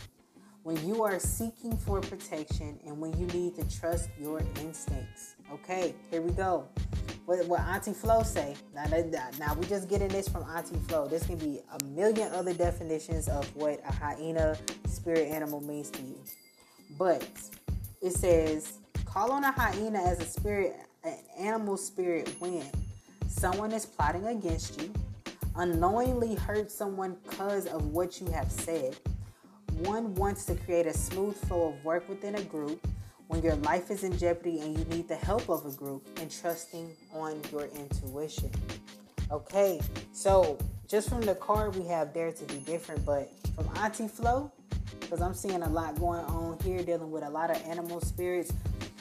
when 0.64 0.78
you 0.88 1.04
are 1.04 1.20
seeking 1.20 1.76
for 1.76 2.00
protection, 2.00 2.80
and 2.86 2.98
when 3.00 3.18
you 3.20 3.26
need 3.28 3.56
to 3.56 3.80
trust 3.80 4.10
your 4.18 4.42
instincts. 4.62 5.36
Okay, 5.52 5.96
here 6.12 6.22
we 6.22 6.32
go. 6.32 6.68
What, 7.26 7.46
what 7.48 7.60
Auntie 7.62 7.92
Flo 7.92 8.24
say? 8.24 8.56
Now, 8.74 8.86
now 9.38 9.54
we 9.56 9.66
just 9.66 9.90
getting 9.90 10.08
this 10.08 10.30
from 10.30 10.44
Auntie 10.44 10.80
Flo. 10.88 11.08
This 11.08 11.26
can 11.26 11.38
be 11.38 11.60
a 11.82 11.84
million 11.86 12.32
other 12.32 12.54
definitions 12.54 13.28
of 13.28 13.54
what 13.56 13.82
a 13.86 13.92
hyena 13.92 14.58
spirit 14.86 15.28
animal 15.28 15.60
means 15.62 15.90
to 15.92 16.02
you. 16.02 16.18
But 16.98 17.28
it 18.02 18.12
says, 18.12 18.80
call 19.06 19.32
on 19.32 19.44
a 19.44 19.52
hyena 19.52 20.00
as 20.00 20.20
a 20.20 20.26
spirit, 20.26 20.76
an 21.04 21.18
animal 21.40 21.78
spirit 21.78 22.34
when 22.40 22.64
someone 23.28 23.72
is 23.72 23.86
plotting 23.86 24.26
against 24.26 24.82
you, 24.82 24.92
unknowingly 25.56 26.36
hurt 26.36 26.72
someone 26.72 27.18
because 27.24 27.66
of 27.68 27.88
what 27.88 28.20
you 28.22 28.28
have 28.28 28.52
said. 28.52 28.96
One 29.80 30.16
wants 30.16 30.46
to 30.46 30.56
create 30.56 30.86
a 30.86 30.94
smooth 30.94 31.36
flow 31.48 31.70
of 31.70 31.86
work 31.86 32.08
within 32.10 32.36
a 32.36 32.44
group. 32.44 32.86
when 33.28 33.42
your 33.42 33.56
life 33.58 33.92
is 33.92 34.04
in 34.04 34.18
jeopardy 34.18 34.62
and 34.62 34.78
you 34.78 34.86
need 34.86 35.08
the 35.08 35.16
help 35.16 35.50
of 35.50 35.66
a 35.66 35.72
group, 35.72 36.08
and 36.20 36.32
trusting 36.32 36.96
on 37.14 37.42
your 37.52 37.66
intuition. 37.66 38.50
Okay, 39.32 39.82
so 40.14 40.58
just 40.88 41.10
from 41.10 41.22
the 41.22 41.36
card, 41.36 41.76
we 41.76 41.86
have 41.88 42.14
Dare 42.14 42.32
to 42.32 42.44
Be 42.46 42.60
Different, 42.60 43.06
but 43.06 43.30
from 43.56 43.70
Auntie 43.78 44.08
Flo, 44.08 44.52
because 45.08 45.22
I'm 45.22 45.34
seeing 45.34 45.62
a 45.62 45.70
lot 45.70 45.98
going 45.98 46.26
on 46.26 46.58
here 46.64 46.84
dealing 46.84 47.12
with 47.12 47.24
a 47.24 47.30
lot 47.30 47.50
of 47.50 47.62
animal 47.64 48.02
spirits. 48.02 48.52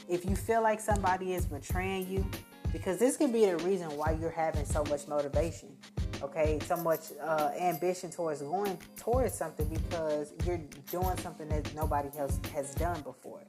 If 0.08 0.24
you 0.24 0.36
feel 0.36 0.62
like 0.62 0.78
somebody 0.78 1.34
is 1.34 1.46
betraying 1.46 2.08
you, 2.08 2.24
because 2.72 2.98
this 2.98 3.16
could 3.16 3.32
be 3.32 3.44
the 3.46 3.56
reason 3.58 3.88
why 3.96 4.16
you're 4.20 4.30
having 4.30 4.64
so 4.64 4.84
much 4.84 5.08
motivation, 5.08 5.76
okay, 6.22 6.60
so 6.64 6.76
much 6.76 7.00
uh, 7.20 7.50
ambition 7.58 8.10
towards 8.10 8.40
going 8.40 8.78
towards 8.96 9.34
something 9.34 9.66
because 9.66 10.32
you're 10.44 10.60
doing 10.92 11.16
something 11.16 11.48
that 11.48 11.74
nobody 11.74 12.08
else 12.18 12.38
has 12.54 12.72
done 12.76 13.00
before. 13.00 13.40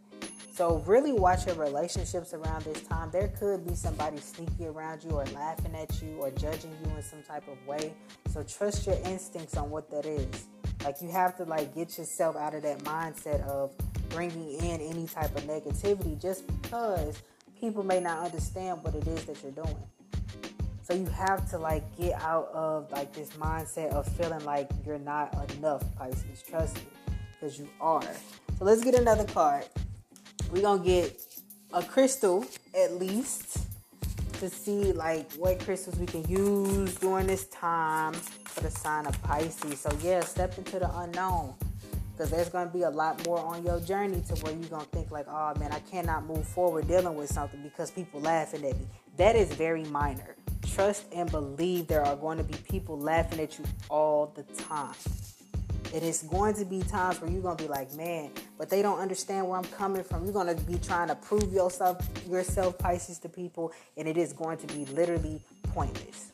So 0.52 0.82
really 0.88 1.14
watch 1.14 1.46
your 1.46 1.54
relationships 1.58 2.34
around 2.34 2.64
this 2.64 2.82
time. 2.82 3.12
There 3.12 3.28
could 3.40 3.68
be 3.68 3.76
somebody 3.76 4.18
sneaky 4.18 4.66
around 4.66 5.04
you 5.04 5.12
or 5.12 5.26
laughing 5.26 5.76
at 5.76 6.02
you 6.02 6.16
or 6.20 6.32
judging 6.32 6.76
you 6.84 6.96
in 6.96 7.04
some 7.04 7.22
type 7.22 7.48
of 7.48 7.64
way. 7.68 7.94
So 8.34 8.42
trust 8.42 8.88
your 8.88 8.98
instincts 9.06 9.56
on 9.56 9.70
what 9.70 9.92
that 9.92 10.08
is. 10.08 10.48
Like 10.84 11.02
you 11.02 11.10
have 11.10 11.36
to 11.38 11.44
like 11.44 11.74
get 11.76 11.98
yourself 11.98 12.36
out 12.36 12.54
of 12.54 12.64
that 12.64 12.80
mindset 12.80 13.42
of 13.48 13.72
bringing 14.10 14.54
in 14.60 14.82
any 14.82 15.08
type 15.08 15.36
of 15.36 15.44
negativity 15.44 16.22
just 16.22 16.48
because 16.48 17.22
people 17.60 17.84
may 17.84 18.00
not 18.00 18.26
understand 18.26 18.84
what 18.84 18.96
it 18.96 19.08
is 19.08 19.26
that 19.26 19.42
you're 19.44 19.52
doing. 19.52 19.76
So 20.84 20.94
you 20.94 21.06
have 21.08 21.50
to 21.50 21.58
like 21.58 21.84
get 21.98 22.14
out 22.22 22.50
of 22.54 22.90
like 22.92 23.12
this 23.12 23.30
mindset 23.32 23.90
of 23.92 24.08
feeling 24.16 24.44
like 24.46 24.70
you're 24.86 25.00
not 25.00 25.34
enough, 25.58 25.84
Pisces. 25.98 26.42
Trust 26.48 26.76
me, 26.76 26.84
because 27.34 27.60
you 27.60 27.68
are. 27.82 28.02
So 28.58 28.66
let's 28.66 28.84
get 28.84 28.96
another 28.96 29.26
card. 29.26 29.66
We're 30.50 30.62
gonna 30.62 30.84
get 30.84 31.22
a 31.74 31.84
crystal 31.84 32.46
at 32.74 32.94
least 32.94 33.67
to 34.40 34.50
see 34.50 34.92
like 34.94 35.32
what 35.34 35.60
crystals 35.60 35.98
we 35.98 36.06
can 36.06 36.28
use 36.28 36.96
during 36.96 37.28
this 37.28 37.46
time 37.48 38.14
for 38.14 38.62
the 38.62 38.72
sign 38.72 39.06
of 39.06 39.22
Pisces. 39.24 39.80
So 39.80 39.92
yeah, 40.04 40.22
step 40.22 40.58
into 40.58 40.80
the 40.80 40.90
unknown 41.00 41.56
because 42.18 42.32
there's 42.32 42.50
going 42.50 42.68
to 42.68 42.74
be 42.74 42.84
a 42.84 42.90
lot 42.90 43.26
more 43.26 43.40
on 43.40 43.64
your 43.64 43.80
journey 43.80 44.22
to 44.28 44.36
where 44.44 44.54
you're 44.54 44.70
going 44.70 44.84
to 44.84 44.90
think 44.90 45.12
like 45.12 45.28
oh 45.28 45.54
man 45.60 45.72
i 45.72 45.80
cannot 45.80 46.26
move 46.26 46.48
forward 46.48 46.88
dealing 46.88 47.16
with 47.16 47.32
something 47.32 47.62
because 47.62 47.92
people 47.92 48.20
laughing 48.22 48.66
at 48.66 48.78
me. 48.80 48.88
That 49.18 49.36
is 49.36 49.54
very 49.54 49.84
minor. 49.86 50.36
Trust 50.66 51.06
and 51.14 51.30
believe 51.30 51.88
there 51.88 52.04
are 52.04 52.16
going 52.16 52.38
to 52.38 52.44
be 52.44 52.56
people 52.70 53.00
laughing 53.00 53.40
at 53.40 53.58
you 53.58 53.66
all 53.90 54.34
the 54.36 54.44
time 54.64 54.96
it 55.94 56.04
is 56.04 56.24
going 56.24 56.54
to 56.54 56.66
be 56.66 56.82
times 56.82 57.20
where 57.22 57.30
you're 57.30 57.42
to 57.58 57.64
be 57.64 57.70
like 57.70 57.94
man 57.96 58.32
but 58.58 58.70
they 58.70 58.82
don't 58.82 59.00
understand 59.00 59.48
where 59.48 59.58
i'm 59.58 59.66
coming 59.66 60.04
from 60.04 60.24
you're 60.26 60.34
to 60.56 60.64
be 60.64 60.78
trying 60.80 61.08
to 61.08 61.16
prove 61.16 61.52
yourself 61.52 61.98
yourself 62.28 62.78
pisces 62.78 63.20
to 63.20 63.30
people 63.30 63.72
and 63.98 64.08
it 64.08 64.18
is 64.18 64.34
going 64.34 64.58
to 64.58 64.68
be 64.68 64.86
literally 64.86 65.42
pointless 65.64 66.32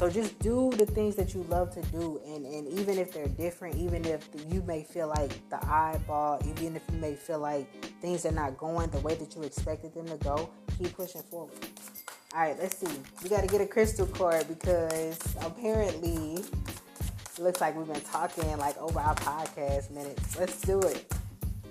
so 0.00 0.08
just 0.08 0.38
do 0.38 0.72
the 0.78 0.86
things 0.86 1.14
that 1.16 1.34
you 1.34 1.42
love 1.50 1.74
to 1.74 1.82
do, 1.90 2.22
and, 2.26 2.46
and 2.46 2.66
even 2.68 2.96
if 2.96 3.12
they're 3.12 3.28
different, 3.28 3.76
even 3.76 4.02
if 4.06 4.26
you 4.48 4.62
may 4.62 4.82
feel 4.82 5.08
like 5.08 5.30
the 5.50 5.62
eyeball, 5.62 6.40
even 6.48 6.74
if 6.74 6.82
you 6.90 6.96
may 6.96 7.14
feel 7.14 7.38
like 7.38 7.70
things 8.00 8.24
are 8.24 8.32
not 8.32 8.56
going 8.56 8.88
the 8.92 9.00
way 9.00 9.14
that 9.16 9.36
you 9.36 9.42
expected 9.42 9.92
them 9.92 10.06
to 10.08 10.16
go, 10.16 10.48
keep 10.78 10.96
pushing 10.96 11.20
forward. 11.24 11.52
All 12.34 12.40
right, 12.40 12.56
let's 12.58 12.78
see. 12.78 12.88
We 13.22 13.28
got 13.28 13.42
to 13.42 13.46
get 13.46 13.60
a 13.60 13.66
crystal 13.66 14.06
card 14.06 14.48
because 14.48 15.18
apparently 15.42 16.44
looks 17.40 17.60
like 17.60 17.76
we've 17.76 17.86
been 17.86 18.00
talking 18.02 18.56
like 18.58 18.76
over 18.78 19.00
our 19.00 19.14
podcast 19.14 19.90
minutes. 19.90 20.38
Let's 20.38 20.60
do 20.60 20.80
it. 20.80 21.12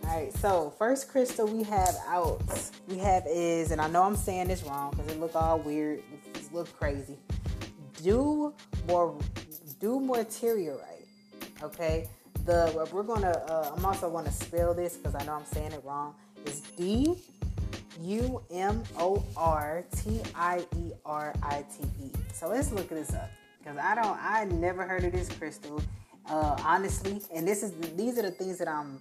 All 0.03 0.15
right, 0.15 0.33
so 0.37 0.73
first 0.77 1.07
crystal 1.09 1.45
we 1.45 1.63
have 1.63 1.95
out, 2.07 2.41
we 2.87 2.97
have 2.97 3.23
is, 3.27 3.71
and 3.71 3.79
I 3.79 3.87
know 3.87 4.03
I'm 4.03 4.15
saying 4.15 4.47
this 4.47 4.63
wrong 4.63 4.91
because 4.91 5.11
it 5.11 5.19
look 5.19 5.35
all 5.35 5.59
weird, 5.59 6.01
it 6.33 6.53
look 6.53 6.71
crazy. 6.77 7.17
Do 8.01 8.53
more 8.87 9.15
do 9.79 9.99
more 9.99 10.17
right 10.17 10.99
okay? 11.63 12.07
The 12.45 12.87
we're 12.91 13.03
gonna 13.03 13.31
uh, 13.31 13.71
i'm 13.75 13.85
also 13.85 14.09
gonna 14.09 14.31
spell 14.31 14.73
this 14.73 14.97
because 14.97 15.15
i 15.15 15.23
know 15.25 15.33
i'm 15.33 15.45
saying 15.45 15.71
it 15.71 15.81
wrong. 15.85 16.15
Is 16.45 16.61
d 16.77 17.15
u 18.01 18.41
m 18.49 18.81
o 18.97 19.23
r 19.35 19.83
t 19.95 20.21
i 20.33 20.59
e 20.77 20.91
r 21.05 21.33
i 21.43 21.63
t 21.63 21.83
e. 22.03 22.11
So 22.33 22.47
let's 22.47 22.71
look 22.71 22.89
this 22.89 23.13
up 23.13 23.29
because 23.69 23.85
i 23.85 23.95
don't 23.95 24.17
i 24.21 24.45
never 24.45 24.83
heard 24.83 25.03
of 25.03 25.11
this 25.11 25.29
crystal 25.29 25.81
uh, 26.27 26.55
honestly 26.63 27.21
and 27.33 27.47
this 27.47 27.63
is 27.63 27.71
these 27.95 28.17
are 28.17 28.23
the 28.23 28.31
things 28.31 28.57
that 28.57 28.67
i'm 28.67 28.99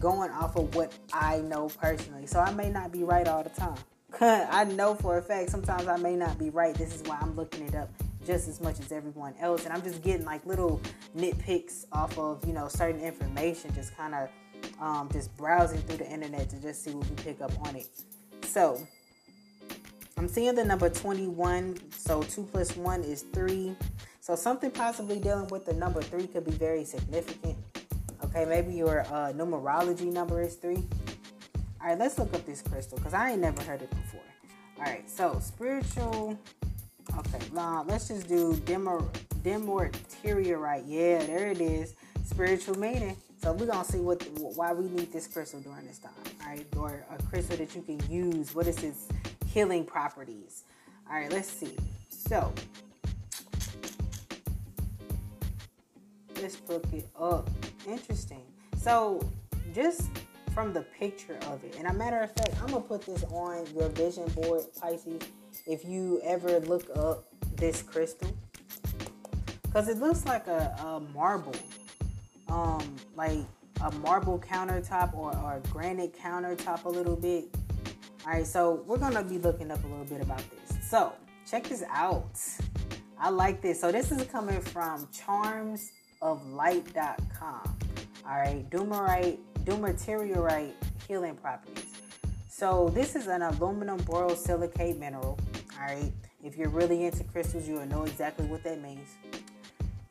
going 0.00 0.30
off 0.30 0.56
of 0.56 0.74
what 0.74 0.92
i 1.12 1.38
know 1.38 1.68
personally 1.80 2.26
so 2.26 2.40
i 2.40 2.52
may 2.52 2.70
not 2.70 2.92
be 2.92 3.04
right 3.04 3.28
all 3.28 3.42
the 3.42 3.50
time 3.50 3.76
I 4.20 4.64
know 4.64 4.94
for 4.94 5.18
a 5.18 5.22
fact 5.22 5.50
sometimes 5.50 5.88
I 5.88 5.96
may 5.96 6.16
not 6.16 6.38
be 6.38 6.50
right. 6.50 6.74
This 6.74 6.94
is 6.94 7.02
why 7.02 7.18
I'm 7.20 7.34
looking 7.36 7.66
it 7.66 7.74
up 7.74 7.90
just 8.26 8.48
as 8.48 8.60
much 8.60 8.80
as 8.80 8.90
everyone 8.90 9.34
else. 9.40 9.64
And 9.64 9.72
I'm 9.72 9.82
just 9.82 10.02
getting 10.02 10.24
like 10.24 10.44
little 10.46 10.80
nitpicks 11.16 11.86
off 11.92 12.16
of, 12.18 12.44
you 12.46 12.52
know, 12.52 12.68
certain 12.68 13.00
information, 13.00 13.72
just 13.74 13.96
kind 13.96 14.14
of 14.14 14.28
um, 14.80 15.08
just 15.12 15.36
browsing 15.36 15.80
through 15.82 15.98
the 15.98 16.10
internet 16.10 16.48
to 16.50 16.60
just 16.60 16.82
see 16.82 16.90
what 16.92 17.08
we 17.08 17.16
pick 17.16 17.40
up 17.40 17.52
on 17.66 17.76
it. 17.76 17.88
So 18.42 18.80
I'm 20.16 20.28
seeing 20.28 20.54
the 20.54 20.64
number 20.64 20.88
21. 20.88 21.78
So 21.90 22.22
2 22.22 22.44
plus 22.44 22.76
1 22.76 23.02
is 23.04 23.22
3. 23.32 23.76
So 24.20 24.34
something 24.34 24.70
possibly 24.70 25.18
dealing 25.18 25.48
with 25.48 25.66
the 25.66 25.74
number 25.74 26.02
3 26.02 26.26
could 26.26 26.44
be 26.44 26.52
very 26.52 26.84
significant. 26.84 27.56
Okay, 28.24 28.44
maybe 28.44 28.74
your 28.74 29.00
uh, 29.02 29.32
numerology 29.32 30.12
number 30.12 30.40
is 30.40 30.54
3. 30.56 30.76
All 30.76 30.82
right, 31.88 31.98
let's 31.98 32.18
look 32.18 32.34
up 32.34 32.44
this 32.46 32.62
crystal 32.62 32.98
because 32.98 33.14
I 33.14 33.32
ain't 33.32 33.40
never 33.40 33.62
heard 33.62 33.82
it 33.82 33.90
before. 33.90 34.20
All 34.78 34.84
right, 34.84 35.08
so 35.08 35.38
spiritual 35.40 36.38
Okay, 37.18 37.38
now 37.54 37.84
let's 37.88 38.08
just 38.08 38.28
do 38.28 38.54
demor 38.64 39.04
demorteriorite. 39.42 40.84
Yeah, 40.86 41.24
there 41.24 41.48
it 41.48 41.60
is. 41.60 41.94
Spiritual 42.24 42.78
meaning. 42.78 43.16
So 43.42 43.52
we're 43.52 43.66
gonna 43.66 43.84
see 43.84 44.00
what 44.00 44.26
why 44.34 44.72
we 44.72 44.88
need 44.88 45.12
this 45.12 45.26
crystal 45.26 45.60
during 45.60 45.86
this 45.86 45.98
time. 45.98 46.12
All 46.42 46.48
right, 46.48 46.66
or 46.76 47.06
a 47.10 47.22
crystal 47.24 47.56
that 47.56 47.74
you 47.74 47.82
can 47.82 48.00
use. 48.10 48.54
What 48.54 48.66
is 48.66 48.82
its 48.82 49.06
healing 49.56 49.86
properties? 49.86 50.64
All 51.08 51.16
right, 51.16 51.32
let's 51.32 51.48
see. 51.48 51.74
So 52.10 52.52
let's 56.42 56.60
look 56.68 56.84
it 56.92 57.08
up. 57.18 57.48
Interesting. 57.88 58.42
So 58.76 59.26
just 59.74 60.10
from 60.52 60.74
the 60.74 60.82
picture 60.82 61.38
of 61.46 61.64
it, 61.64 61.74
and 61.78 61.86
a 61.86 61.92
matter 61.94 62.20
of 62.20 62.32
fact, 62.32 62.50
I'm 62.60 62.68
gonna 62.68 62.82
put 62.82 63.06
this 63.06 63.24
on 63.30 63.64
your 63.74 63.88
vision 63.88 64.28
board, 64.34 64.60
Pisces 64.78 65.22
if 65.66 65.86
you 65.86 66.20
ever 66.22 66.60
look 66.60 66.84
up 66.94 67.24
this 67.56 67.82
crystal 67.82 68.36
because 69.62 69.88
it 69.88 69.96
looks 69.96 70.26
like 70.26 70.46
a, 70.48 70.76
a 70.84 71.00
marble 71.14 71.54
um 72.48 72.94
like 73.16 73.40
a 73.80 73.90
marble 73.96 74.38
countertop 74.38 75.14
or, 75.14 75.34
or 75.38 75.54
a 75.56 75.68
granite 75.70 76.14
countertop 76.16 76.84
a 76.84 76.88
little 76.88 77.16
bit 77.16 77.48
all 78.26 78.32
right 78.32 78.46
so 78.46 78.82
we're 78.86 78.98
gonna 78.98 79.22
be 79.22 79.38
looking 79.38 79.70
up 79.70 79.82
a 79.84 79.86
little 79.86 80.04
bit 80.04 80.20
about 80.20 80.42
this 80.50 80.72
so 80.88 81.12
check 81.48 81.62
this 81.64 81.84
out 81.90 82.38
i 83.18 83.30
like 83.30 83.62
this 83.62 83.80
so 83.80 83.92
this 83.92 84.10
is 84.10 84.24
coming 84.24 84.60
from 84.60 85.06
charmsoflight.com 85.08 87.76
all 88.28 88.38
right 88.38 88.68
dumerite 88.70 89.38
dumerteriorite 89.64 90.72
healing 91.06 91.36
properties 91.36 91.96
so 92.58 92.88
this 92.94 93.16
is 93.16 93.26
an 93.26 93.42
aluminum 93.42 94.00
borosilicate 94.00 94.98
mineral. 94.98 95.38
All 95.78 95.94
right. 95.94 96.10
If 96.42 96.56
you're 96.56 96.70
really 96.70 97.04
into 97.04 97.22
crystals, 97.24 97.68
you 97.68 97.74
will 97.74 97.84
know 97.84 98.04
exactly 98.04 98.46
what 98.46 98.64
that 98.64 98.80
means. 98.80 99.10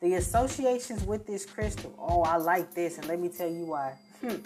The 0.00 0.14
associations 0.14 1.02
with 1.02 1.26
this 1.26 1.44
crystal. 1.44 1.92
Oh, 1.98 2.22
I 2.22 2.36
like 2.36 2.72
this, 2.72 2.98
and 2.98 3.08
let 3.08 3.18
me 3.18 3.30
tell 3.30 3.50
you 3.50 3.66
why. 3.66 3.94
Hmm. 4.20 4.36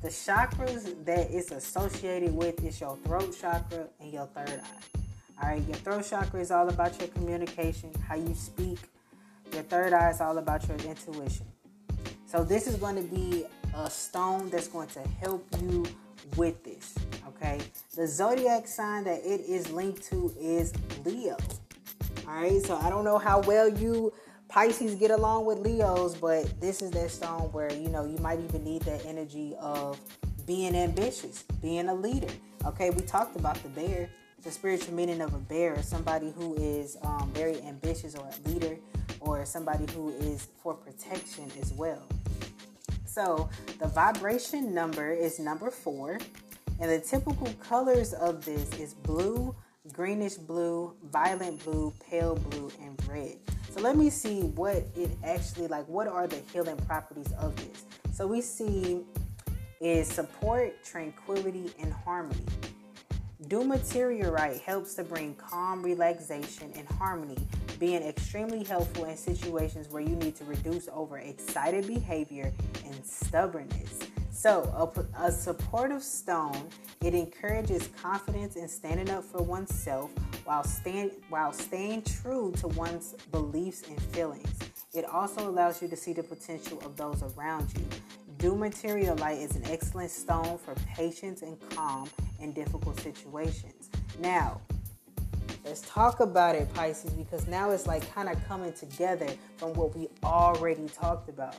The 0.00 0.08
chakras 0.08 1.04
that 1.06 1.28
it's 1.30 1.50
associated 1.50 2.32
with 2.32 2.62
is 2.64 2.80
your 2.80 2.96
throat 2.98 3.36
chakra 3.40 3.88
and 4.00 4.12
your 4.12 4.26
third 4.26 4.60
eye. 4.62 5.00
All 5.42 5.48
right, 5.48 5.62
your 5.66 5.76
throat 5.78 6.06
chakra 6.08 6.40
is 6.40 6.52
all 6.52 6.68
about 6.68 6.96
your 7.00 7.08
communication, 7.08 7.90
how 8.06 8.14
you 8.14 8.32
speak. 8.34 8.78
Your 9.52 9.64
third 9.64 9.92
eye 9.92 10.10
is 10.10 10.20
all 10.20 10.38
about 10.38 10.68
your 10.68 10.76
intuition. 10.78 11.46
So 12.26 12.44
this 12.44 12.68
is 12.68 12.76
going 12.76 12.94
to 12.94 13.14
be 13.14 13.44
a 13.74 13.90
stone 13.90 14.50
that's 14.50 14.68
going 14.68 14.88
to 14.88 15.00
help 15.00 15.44
you 15.60 15.84
with 16.36 16.62
this. 16.62 16.94
Okay, 17.26 17.58
the 17.96 18.06
zodiac 18.06 18.68
sign 18.68 19.02
that 19.02 19.20
it 19.24 19.40
is 19.40 19.70
linked 19.72 20.02
to 20.10 20.32
is 20.40 20.72
Leo. 21.04 21.36
All 22.28 22.34
right, 22.34 22.62
so 22.62 22.76
I 22.76 22.88
don't 22.88 23.04
know 23.04 23.18
how 23.18 23.40
well 23.40 23.68
you 23.68 24.12
Pisces 24.48 24.94
get 24.94 25.10
along 25.10 25.44
with 25.44 25.58
Leos, 25.58 26.14
but 26.14 26.58
this 26.60 26.80
is 26.80 26.90
that 26.92 27.10
stone 27.10 27.52
where 27.52 27.72
you 27.72 27.88
know 27.90 28.06
you 28.06 28.16
might 28.18 28.40
even 28.40 28.64
need 28.64 28.82
that 28.82 29.04
energy 29.04 29.54
of 29.60 30.00
being 30.46 30.74
ambitious, 30.74 31.44
being 31.60 31.88
a 31.88 31.94
leader. 31.94 32.32
Okay, 32.64 32.88
we 32.90 33.02
talked 33.02 33.36
about 33.36 33.62
the 33.62 33.68
bear. 33.68 34.08
The 34.42 34.50
spiritual 34.50 34.94
meaning 34.94 35.20
of 35.20 35.34
a 35.34 35.38
bear 35.38 35.74
is 35.74 35.86
somebody 35.86 36.32
who 36.34 36.54
is 36.54 36.96
um, 37.02 37.30
very 37.34 37.60
ambitious 37.62 38.14
or 38.14 38.26
a 38.26 38.48
leader 38.48 38.78
or 39.20 39.44
somebody 39.44 39.84
who 39.92 40.10
is 40.10 40.48
for 40.62 40.74
protection 40.74 41.50
as 41.60 41.72
well. 41.72 42.02
So 43.04 43.50
the 43.80 43.88
vibration 43.88 44.72
number 44.72 45.12
is 45.12 45.38
number 45.38 45.70
four. 45.70 46.18
And 46.80 46.90
the 46.90 47.00
typical 47.00 47.52
colors 47.54 48.12
of 48.14 48.44
this 48.44 48.72
is 48.78 48.94
blue, 48.94 49.54
greenish 49.92 50.34
blue, 50.34 50.94
violet 51.10 51.62
blue, 51.64 51.92
pale 52.08 52.36
blue, 52.36 52.70
and 52.80 52.96
red. 53.08 53.36
So 53.78 53.84
let 53.84 53.96
me 53.96 54.10
see 54.10 54.40
what 54.40 54.74
it 54.96 55.16
actually 55.22 55.68
like. 55.68 55.86
What 55.86 56.08
are 56.08 56.26
the 56.26 56.42
healing 56.52 56.76
properties 56.78 57.30
of 57.38 57.54
this? 57.54 57.84
So 58.12 58.26
we 58.26 58.40
see 58.40 59.04
is 59.80 60.08
support, 60.08 60.82
tranquility, 60.82 61.70
and 61.80 61.92
harmony. 61.92 62.44
Dumortierite 63.44 64.62
helps 64.62 64.94
to 64.94 65.04
bring 65.04 65.36
calm, 65.36 65.80
relaxation, 65.80 66.72
and 66.74 66.88
harmony, 66.88 67.38
being 67.78 68.02
extremely 68.02 68.64
helpful 68.64 69.04
in 69.04 69.16
situations 69.16 69.88
where 69.90 70.02
you 70.02 70.16
need 70.16 70.34
to 70.34 70.44
reduce 70.44 70.88
over 70.92 71.18
excited 71.18 71.86
behavior 71.86 72.52
and 72.84 73.06
stubbornness. 73.06 74.00
So, 74.38 74.62
a, 74.72 75.26
a, 75.26 75.32
supportive 75.32 76.00
stone, 76.00 76.68
it 77.02 77.12
encourages 77.12 77.88
confidence 78.00 78.54
in 78.54 78.68
standing 78.68 79.10
up 79.10 79.24
for 79.24 79.42
oneself 79.42 80.12
while, 80.44 80.62
stand, 80.62 81.10
while 81.28 81.52
staying 81.52 82.02
true 82.02 82.52
to 82.58 82.68
one's 82.68 83.14
beliefs 83.32 83.82
and 83.88 84.00
feelings. 84.00 84.56
It 84.94 85.04
also 85.06 85.50
allows 85.50 85.82
you 85.82 85.88
to 85.88 85.96
see 85.96 86.12
the 86.12 86.22
potential 86.22 86.80
of 86.84 86.96
those 86.96 87.24
around 87.24 87.72
you. 87.76 87.84
Dumortierite 88.36 89.42
is 89.42 89.56
an 89.56 89.64
excellent 89.72 90.12
stone 90.12 90.56
for 90.56 90.76
patience 90.94 91.42
and 91.42 91.58
calm 91.70 92.08
in 92.40 92.52
difficult 92.52 93.00
situations. 93.00 93.90
Now, 94.20 94.60
let's 95.64 95.80
talk 95.80 96.20
about 96.20 96.54
it, 96.54 96.72
Pisces, 96.74 97.10
because 97.10 97.48
now 97.48 97.72
it's 97.72 97.88
like 97.88 98.08
kind 98.14 98.28
of 98.28 98.36
coming 98.46 98.72
together 98.72 99.26
from 99.56 99.72
what 99.72 99.96
we 99.96 100.06
already 100.22 100.86
talked 100.86 101.28
about 101.28 101.56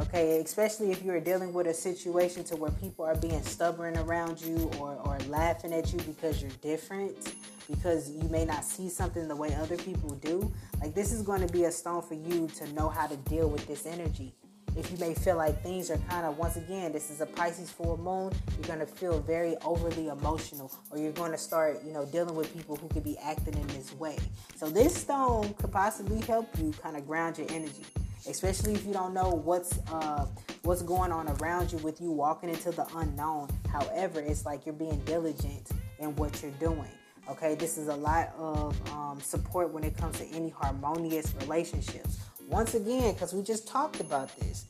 okay 0.00 0.40
especially 0.40 0.90
if 0.90 1.02
you're 1.04 1.20
dealing 1.20 1.52
with 1.52 1.66
a 1.66 1.74
situation 1.74 2.42
to 2.42 2.56
where 2.56 2.70
people 2.72 3.04
are 3.04 3.16
being 3.16 3.42
stubborn 3.42 3.96
around 3.98 4.40
you 4.40 4.70
or, 4.78 4.98
or 5.04 5.18
laughing 5.28 5.72
at 5.72 5.92
you 5.92 5.98
because 6.00 6.42
you're 6.42 6.50
different 6.62 7.34
because 7.70 8.10
you 8.10 8.28
may 8.28 8.44
not 8.44 8.64
see 8.64 8.88
something 8.88 9.28
the 9.28 9.36
way 9.36 9.54
other 9.54 9.76
people 9.76 10.10
do 10.16 10.52
like 10.80 10.94
this 10.94 11.12
is 11.12 11.22
going 11.22 11.46
to 11.46 11.52
be 11.52 11.64
a 11.64 11.70
stone 11.70 12.02
for 12.02 12.14
you 12.14 12.48
to 12.48 12.70
know 12.72 12.88
how 12.88 13.06
to 13.06 13.16
deal 13.18 13.48
with 13.48 13.66
this 13.66 13.86
energy. 13.86 14.34
If 14.76 14.90
you 14.90 14.98
may 14.98 15.14
feel 15.14 15.36
like 15.36 15.62
things 15.62 15.88
are 15.88 15.98
kind 16.10 16.26
of 16.26 16.36
once 16.36 16.56
again 16.56 16.90
this 16.92 17.08
is 17.10 17.20
a 17.20 17.26
pisces 17.26 17.70
full 17.70 17.96
moon 17.96 18.32
you're 18.56 18.66
going 18.66 18.80
to 18.80 18.86
feel 18.86 19.20
very 19.20 19.54
overly 19.64 20.08
emotional 20.08 20.72
or 20.90 20.98
you're 20.98 21.12
going 21.12 21.30
to 21.30 21.38
start 21.38 21.80
you 21.86 21.92
know 21.92 22.04
dealing 22.06 22.34
with 22.34 22.52
people 22.52 22.74
who 22.74 22.88
could 22.88 23.04
be 23.04 23.16
acting 23.18 23.54
in 23.54 23.66
this 23.68 23.92
way. 23.94 24.18
So 24.56 24.68
this 24.68 24.96
stone 24.96 25.54
could 25.54 25.70
possibly 25.70 26.20
help 26.22 26.48
you 26.58 26.72
kind 26.82 26.96
of 26.96 27.06
ground 27.06 27.38
your 27.38 27.46
energy 27.50 27.84
especially 28.28 28.74
if 28.74 28.84
you 28.86 28.92
don't 28.92 29.14
know 29.14 29.30
what's 29.30 29.78
uh, 29.90 30.26
what's 30.62 30.82
going 30.82 31.12
on 31.12 31.28
around 31.40 31.72
you 31.72 31.78
with 31.78 32.00
you 32.00 32.10
walking 32.10 32.48
into 32.48 32.70
the 32.70 32.86
unknown. 32.96 33.48
However, 33.70 34.20
it's 34.20 34.44
like 34.44 34.66
you're 34.66 34.74
being 34.74 34.98
diligent 35.04 35.70
in 35.98 36.14
what 36.16 36.42
you're 36.42 36.52
doing. 36.52 36.90
Okay, 37.28 37.54
this 37.54 37.78
is 37.78 37.88
a 37.88 37.96
lot 37.96 38.34
of 38.36 38.76
um, 38.92 39.18
support 39.20 39.72
when 39.72 39.82
it 39.82 39.96
comes 39.96 40.18
to 40.18 40.26
any 40.28 40.50
harmonious 40.50 41.34
relationships. 41.40 42.18
Once 42.48 42.74
again, 42.74 43.14
because 43.14 43.32
we 43.32 43.42
just 43.42 43.66
talked 43.66 44.00
about 44.00 44.34
this, 44.38 44.66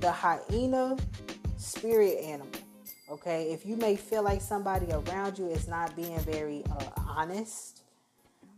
the 0.00 0.10
hyena 0.10 0.96
spirit 1.56 2.18
animal. 2.22 2.48
Okay, 3.10 3.52
if 3.52 3.66
you 3.66 3.76
may 3.76 3.96
feel 3.96 4.22
like 4.22 4.40
somebody 4.40 4.86
around 4.92 5.38
you 5.38 5.48
is 5.48 5.68
not 5.68 5.94
being 5.96 6.18
very 6.20 6.64
uh, 6.70 6.84
honest 6.96 7.82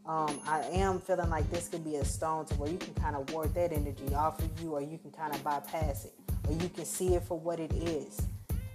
um, 0.08 0.40
I 0.46 0.62
am 0.72 1.00
feeling 1.00 1.28
like 1.28 1.50
this 1.50 1.68
could 1.68 1.84
be 1.84 1.96
a 1.96 2.04
stone 2.04 2.46
to 2.46 2.54
where 2.54 2.70
you 2.70 2.78
can 2.78 2.94
kind 2.94 3.14
of 3.14 3.30
ward 3.30 3.52
that 3.54 3.72
energy 3.72 4.14
off 4.14 4.42
of 4.42 4.60
you, 4.60 4.72
or 4.72 4.80
you 4.80 4.96
can 4.96 5.10
kind 5.10 5.34
of 5.34 5.44
bypass 5.44 6.06
it, 6.06 6.14
or 6.48 6.54
you 6.54 6.70
can 6.70 6.86
see 6.86 7.14
it 7.14 7.22
for 7.24 7.38
what 7.38 7.60
it 7.60 7.74
is. 7.74 8.22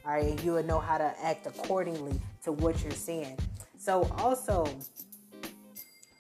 All 0.06 0.14
right, 0.14 0.26
and 0.26 0.40
you 0.44 0.54
will 0.54 0.64
know 0.64 0.80
how 0.80 1.00
to 1.00 1.14
act 1.24 1.48
accordingly 1.48 2.20
to 2.44 2.52
what 2.52 2.84
you're 2.84 2.92
seeing. 2.92 3.36
So, 3.80 4.04
also, 4.18 4.68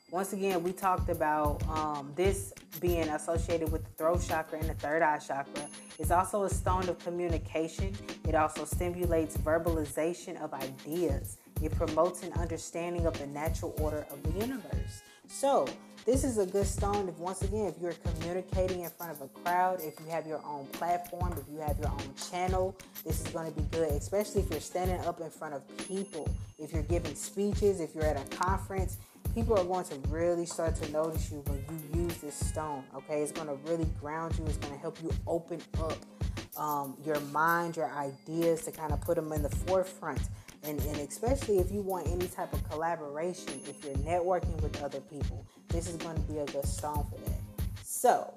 once 0.10 0.34
again, 0.34 0.63
we 0.63 0.71
talked 0.71 1.10
about 1.10 1.62
um, 1.69 2.12
this 2.15 2.52
being 2.80 3.08
associated 3.10 3.71
with 3.71 3.84
the 3.84 3.91
throat 3.91 4.26
chakra 4.28 4.58
and 4.60 4.69
the 4.69 4.73
third 4.73 5.04
eye 5.04 5.19
chakra. 5.19 5.67
It's 5.99 6.12
also 6.12 6.43
a 6.43 6.49
stone 6.49 6.89
of 6.89 6.97
communication. 6.99 7.95
It 8.28 8.34
also 8.34 8.65
stimulates 8.65 9.38
verbalization 9.38 10.41
of 10.41 10.54
ideas. 10.54 11.38
It 11.63 11.71
promotes 11.76 12.23
an 12.23 12.34
understanding 12.34 13.06
of 13.06 13.17
the 13.17 13.28
natural 13.28 13.73
order 13.80 14.06
of 14.12 14.21
the 14.23 14.39
universe. 14.39 15.02
So, 15.28 15.67
this 16.06 16.26
is 16.26 16.38
a 16.38 16.45
good 16.45 16.67
stone 16.67 17.08
if 17.08 17.17
once 17.17 17.41
again 17.43 17.67
if 17.67 17.82
you're 17.82 17.93
communicating 17.93 18.82
in 18.82 18.89
front 18.89 19.13
of 19.13 19.21
a 19.21 19.28
crowd 19.39 19.80
if 19.82 19.97
you 20.02 20.12
have 20.12 20.28
your 20.28 20.41
own 20.45 20.65
platform 20.67 21.34
if 21.38 21.45
you 21.49 21.60
have 21.60 21.80
your 21.80 21.88
own 21.89 22.13
channel 22.30 22.76
this 23.06 23.21
is 23.21 23.28
going 23.28 23.49
to 23.49 23.58
be 23.58 23.65
good 23.71 23.89
especially 23.91 24.41
if 24.41 24.49
you're 24.52 24.60
standing 24.60 24.99
up 25.06 25.21
in 25.21 25.30
front 25.30 25.54
of 25.54 25.65
people. 25.88 26.28
If 26.60 26.73
you're 26.73 26.84
giving 26.84 27.15
speeches 27.15 27.80
if 27.80 27.95
you're 27.95 28.04
at 28.04 28.17
a 28.17 28.36
conference 28.36 28.97
people 29.34 29.58
are 29.58 29.63
going 29.63 29.86
to 29.86 29.95
really 30.10 30.45
start 30.45 30.76
to 30.76 30.91
notice 30.91 31.32
you 31.32 31.41
when 31.47 31.63
you 31.69 32.04
use 32.04 32.17
this 32.17 32.36
stone 32.36 32.84
okay? 32.93 33.21
It's 33.21 33.32
going 33.32 33.47
to 33.47 33.56
really 33.69 33.88
ground 34.02 34.38
you 34.38 34.45
it's 34.45 34.58
going 34.58 34.73
to 34.73 34.80
help 34.80 35.02
you 35.02 35.12
open 35.26 35.62
up 35.80 35.97
um, 36.58 36.97
your 37.06 37.19
mind 37.32 37.78
your 37.78 37.89
ideas 37.91 38.65
to 38.65 38.71
kind 38.71 38.91
of 38.91 38.99
put 38.99 39.15
them 39.15 39.32
in 39.32 39.41
the 39.41 39.49
forefront 39.49 40.19
and, 40.63 40.80
and 40.80 40.97
especially 40.97 41.60
if 41.60 41.71
you 41.71 41.82
want 41.82 42.08
any 42.08 42.28
type 42.28 42.54
of 42.54 42.69
collaboration, 42.69 43.60
if 43.67 43.84
you're 43.84 43.95
networking 43.95 44.60
with 44.62 44.82
other 44.82 45.02
people, 45.02 45.45
this 45.69 45.88
is 45.88 45.95
going 45.97 46.15
to 46.15 46.21
be 46.21 46.39
a 46.39 46.45
good 46.45 46.65
stone 46.65 47.06
for 47.10 47.19
that. 47.30 47.39
So, 47.84 48.34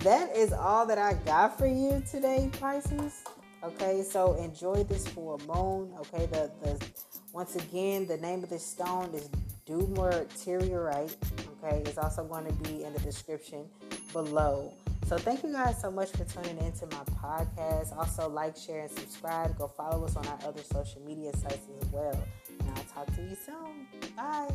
that 0.00 0.36
is 0.36 0.52
all 0.52 0.84
that 0.86 0.98
I 0.98 1.14
got 1.24 1.56
for 1.58 1.66
you 1.66 2.02
today, 2.10 2.50
Pisces. 2.60 3.24
Okay, 3.62 4.02
so 4.02 4.34
enjoy 4.34 4.84
this 4.84 5.08
full 5.08 5.40
moon. 5.46 5.90
Okay, 6.00 6.26
the, 6.26 6.50
the 6.62 6.86
once 7.32 7.56
again, 7.56 8.06
the 8.06 8.18
name 8.18 8.42
of 8.42 8.50
this 8.50 8.64
stone 8.64 9.10
is 9.14 9.30
Dumortierite. 9.66 11.16
Okay, 11.64 11.82
it's 11.86 11.96
also 11.96 12.24
going 12.24 12.44
to 12.44 12.52
be 12.68 12.84
in 12.84 12.92
the 12.92 13.00
description 13.00 13.64
below. 14.12 14.74
So 15.06 15.18
thank 15.18 15.42
you 15.42 15.52
guys 15.52 15.80
so 15.80 15.90
much 15.90 16.10
for 16.10 16.24
tuning 16.24 16.56
into 16.64 16.86
my 16.86 17.04
podcast. 17.22 17.96
Also 17.96 18.28
like, 18.28 18.56
share, 18.56 18.80
and 18.80 18.90
subscribe. 18.90 19.56
Go 19.58 19.68
follow 19.68 20.04
us 20.04 20.16
on 20.16 20.26
our 20.26 20.38
other 20.46 20.62
social 20.62 21.02
media 21.02 21.30
sites 21.36 21.68
as 21.80 21.88
well. 21.90 22.24
And 22.60 22.70
I'll 22.70 22.84
talk 22.84 23.14
to 23.14 23.22
you 23.22 23.36
soon. 23.36 23.86
Bye. 24.16 24.48